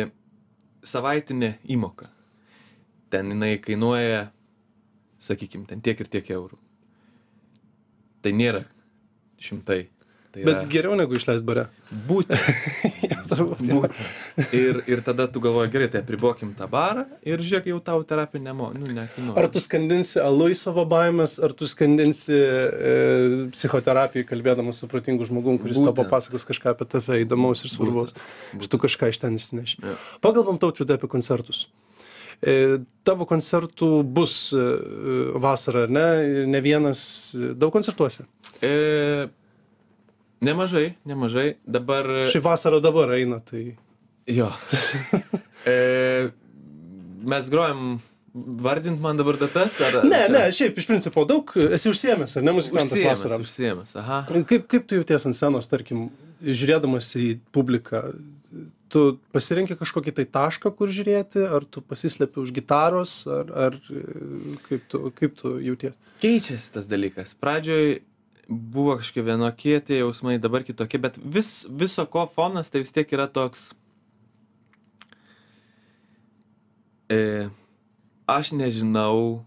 [0.87, 2.09] savaitinė įmoka.
[3.13, 4.27] Ten jinai kainuoja,
[5.23, 6.57] sakykime, ten tiek ir tiek eurų.
[8.25, 8.65] Tai nėra
[9.41, 9.85] šimtai.
[10.37, 11.67] Tai Bet yra geriau negu išleist bare.
[12.07, 12.39] būtent.
[13.07, 13.97] Ja, būtent.
[14.55, 18.41] Ir, ir tada tu galvoji, gerai, tai apribokim tą barą ir žiūrėk, jau tau terapija
[18.43, 19.35] nemo, nu, nekainuoja.
[19.41, 22.93] Ar tu skandinsi alų į savo baimės, ar tu skandinsi e,
[23.55, 25.99] psichoterapijai, kalbėdamas su protingu žmogum, kuris tau Būtent.
[26.05, 28.13] papasakos kažką apie tave įdomaus ir svarbaus.
[28.57, 29.81] Ir tu kažką iš ten įsineši.
[29.83, 29.97] Jo.
[30.23, 31.65] Pagalbam tautvidai apie koncertus.
[32.37, 32.77] E,
[33.07, 34.63] tavo koncertų bus e,
[35.41, 36.07] vasarą, ar ne?
[36.29, 37.01] Ir Ne vienas,
[37.57, 38.27] daug koncertuose.
[38.61, 39.27] E,
[40.41, 41.55] nemažai, nemažai.
[41.65, 42.07] Dabar.
[42.33, 43.75] Šiaip vasara dabar eina, tai
[44.27, 44.49] Jo.
[45.65, 46.29] e,
[47.23, 47.99] mes grojam,
[48.35, 49.79] vardint man dabar datas?
[49.81, 53.39] Ar, Ne, ne, šiaip iš principo daug, esi užsiemęs, ar ne muzikantas Užsiemęs, vasarą.
[53.45, 54.19] užsiemęs, aha.
[54.49, 56.09] Kaip, kaip tu jauties ant scenos, tarkim,
[56.43, 58.03] žiūrėdamas į publiką,
[58.91, 63.79] tu pasirenki kažkokį tai tašką, kur žiūrėti, ar tu pasislepi už gitaros, ar, ar
[64.67, 65.95] kaip, tu, kaip tu jauties?
[66.23, 67.33] Keičiasi tas dalykas.
[67.39, 67.97] Pradžioj
[68.47, 73.11] buvo kažkokie vienokie tie jausmai, dabar kitokie, bet vis, viso ko fonas tai vis tiek
[73.11, 73.73] yra toks.
[77.11, 77.47] E,
[78.27, 79.43] aš nežinau,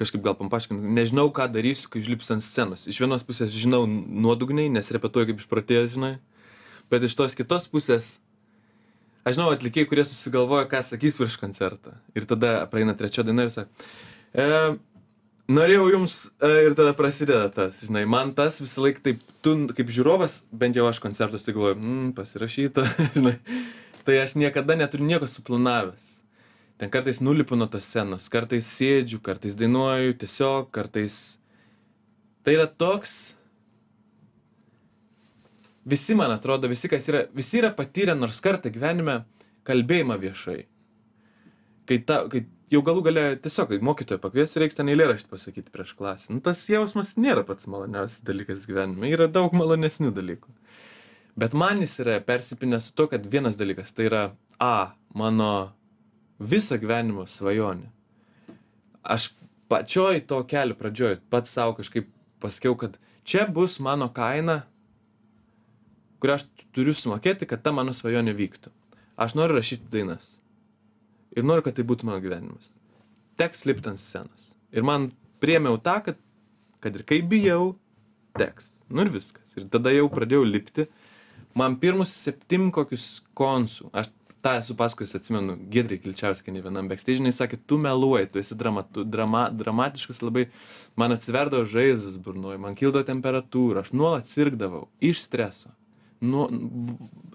[0.00, 2.86] kažkaip gal pampaškinu, nežinau, ką darysiu, kai užlipsiu ant scenos.
[2.88, 6.14] Iš vienos pusės žinau nuodugniai, nes repetuoju kaip išpratėjęs, žinai,
[6.92, 8.18] bet iš tos kitos pusės,
[9.24, 11.96] aš žinau atlikėjai, kurie susigalvoja, ką sakys prieš koncertą.
[12.16, 13.88] Ir tada praeina trečia daina ir sako,
[14.32, 14.48] e,
[15.48, 19.90] norėjau jums e, ir tada prasideda tas, žinai, man tas visą laiką taip, tu kaip
[19.94, 22.84] žiūrovas, bent jau aš koncertus tai galvoju, mm, pasirašyta,
[23.16, 23.38] žinai,
[24.04, 26.18] tai aš niekada neturiu nieko suplanavęs.
[26.78, 31.16] Ten kartais nulipu nuo tos scenos, kartais sėdžiu, kartais dainuoju, tiesiog kartais.
[32.46, 33.14] Tai yra toks.
[35.88, 39.24] Visi, man atrodo, visi, kas yra, visi yra patyrę nors kartą gyvenime
[39.66, 40.60] kalbėjimą viešai.
[41.88, 45.94] Kai, ta, kai jau galų gale tiesiog, kai mokytojo pakvies, reiks ten eilėraštį pasakyti prieš
[45.98, 46.30] klasę.
[46.32, 50.52] Nu, tas jausmas nėra pats maloniausias dalykas gyvenime, yra daug malonesnių dalykų.
[51.38, 54.22] Bet man jis yra persipinęs su to, kad vienas dalykas tai yra
[54.58, 55.70] A, mano
[56.38, 57.92] viso gyvenimo svajonė.
[59.06, 59.30] Aš
[59.70, 62.08] pačioj to kelio pradžioj pats savo kažkaip
[62.42, 64.64] pasakiau, kad čia bus mano kaina,
[66.18, 68.74] kurią aš turiu sumokėti, kad ta mano svajonė vyktų.
[69.18, 70.37] Aš noriu rašyti dainas.
[71.38, 72.72] Ir noriu, kad tai būtų mano gyvenimas.
[73.38, 74.52] Teks lipti ant scenos.
[74.74, 75.12] Ir man
[75.42, 76.18] priemiau tą, kad,
[76.82, 77.76] kad ir kaip bijau,
[78.38, 78.72] teks.
[78.90, 79.54] Nu ir viskas.
[79.56, 80.88] Ir tada jau pradėjau lipti.
[81.58, 83.92] Man pirmus septim kokius konsų.
[83.96, 84.10] Aš
[84.42, 88.84] tą esu pasakojęs, atsimenu, Gedriai Kilčiauskinį vienam backstage, jis sakė, tu meluoji, tu esi drama,
[88.94, 90.46] tu drama, dramatiškas labai,
[90.98, 95.72] man atsiverdavo žaizdas burnoje, man kildavo temperatūra, aš nuolat sirgdavau iš streso.
[96.20, 96.48] Nu,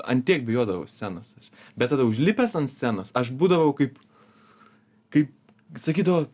[0.03, 1.29] ant tiek bijodavau scenos.
[1.39, 1.51] Aš.
[1.79, 3.95] Bet tada užlipęs ant scenos, aš būdavau kaip,
[5.13, 5.31] kaip
[5.79, 6.25] sakydavau,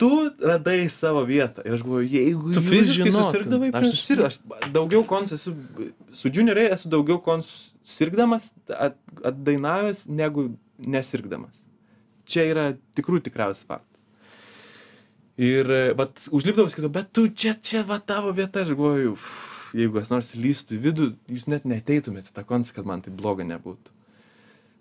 [0.00, 0.10] tu
[0.40, 1.64] radai savo vietą.
[1.64, 2.52] Ir aš galvoju, jeigu...
[2.56, 4.38] Tu fiziškai žinotum- susirgdavai Aš susirgau, aš
[4.76, 5.54] daugiau kons esu,
[6.16, 7.50] su junioriai esu daugiau kons
[7.84, 10.50] sirgdamas, at, atdainavęs, negu
[10.80, 11.64] nesirgdamas.
[12.30, 12.66] Čia yra
[12.96, 13.86] tikrų tikriausias faktas.
[15.40, 19.28] Ir, vat, užlipdavau, skaitau, bet tu čia, čia, va tavo vieta, aš galvoju, "Uf,
[19.76, 23.46] jeigu kas nors lystų į vidų, jūs net neteitumėte tą koncą, kad man tai bloga
[23.46, 23.94] nebūtų.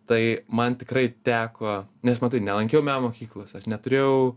[0.09, 4.33] Tai man tikrai teko, nes matai, nelankiau meno mokyklos, aš neturėjau,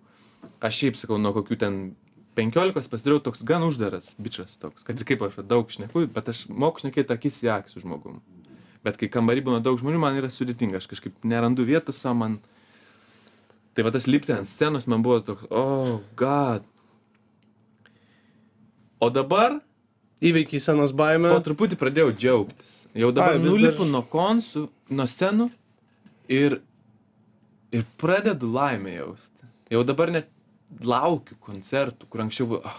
[0.61, 1.79] aš šiaip sakau, nuo kokių ten
[2.37, 6.47] 15 pasidariau toks gan uždaras bičias toks, kad ir kaip aš daug šneku, bet aš
[6.49, 8.21] moku šnekėti akis į akį su žmogum.
[8.83, 12.41] Bet kai kambarį būna daug žmonių, man yra sudėtinga, aš kažkaip nerandu vietos savo, man...
[13.73, 16.67] Tai va tas lipti ant scenos man buvo toks, oh, god.
[19.01, 19.63] O dabar
[20.23, 21.33] Įveikiai senos baimę.
[21.35, 22.77] po truputį pradėjau džiaugtis.
[22.95, 25.49] Jau dabar Ai, nulipu dar- nuo konsų, nuo scenų
[26.29, 26.61] ir,
[27.73, 29.49] ir pradedu laimę jausti.
[29.73, 30.29] Jau dabar net
[30.85, 32.79] laukiu koncertų, kur anksčiau buvo, ah,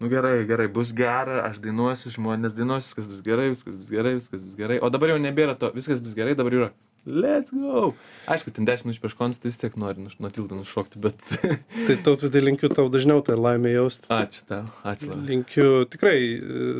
[0.00, 4.14] nu gerai, gerai, bus gera, aš dainuosiu, žmonės dainuosiu, viskas bus gerai, viskas bus gerai,
[4.14, 4.78] viskas bus gerai.
[4.82, 6.70] O dabar jau nebėra to, viskas bus gerai, dabar jau yra,
[7.06, 7.94] let's go.
[8.30, 11.18] Aišku, ten 10 minučių prieš koncertą vis tiek nori nuo tilto nušokti, bet
[11.86, 14.06] Tai tautų tai linkiu tau dažniau tą laimę jausti.
[14.08, 15.24] ačiū tau, ačiū labai.
[15.32, 16.74] Linkiu tikrai, e,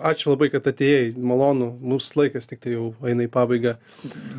[0.00, 3.74] ačiū labai, kad atėjai, malonu, mūsų laikas tik tai jau eina į pabaigą.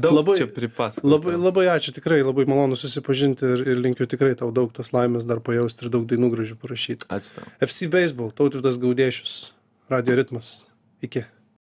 [0.02, 1.06] Daug labai- čia pripasakoti.
[1.14, 5.28] Labai, labai ačiū, tikrai labai malonu susipažinti ir, ir linkiu tikrai tau daug tos laimės
[5.30, 7.06] dar pajausti ir daug dainų gražių parašyti.
[7.14, 7.46] Ačiū tau.
[7.62, 9.52] FC Baseball, tautvydas gaudėšius,
[9.94, 10.66] radio ritmas.
[11.06, 11.26] Iki.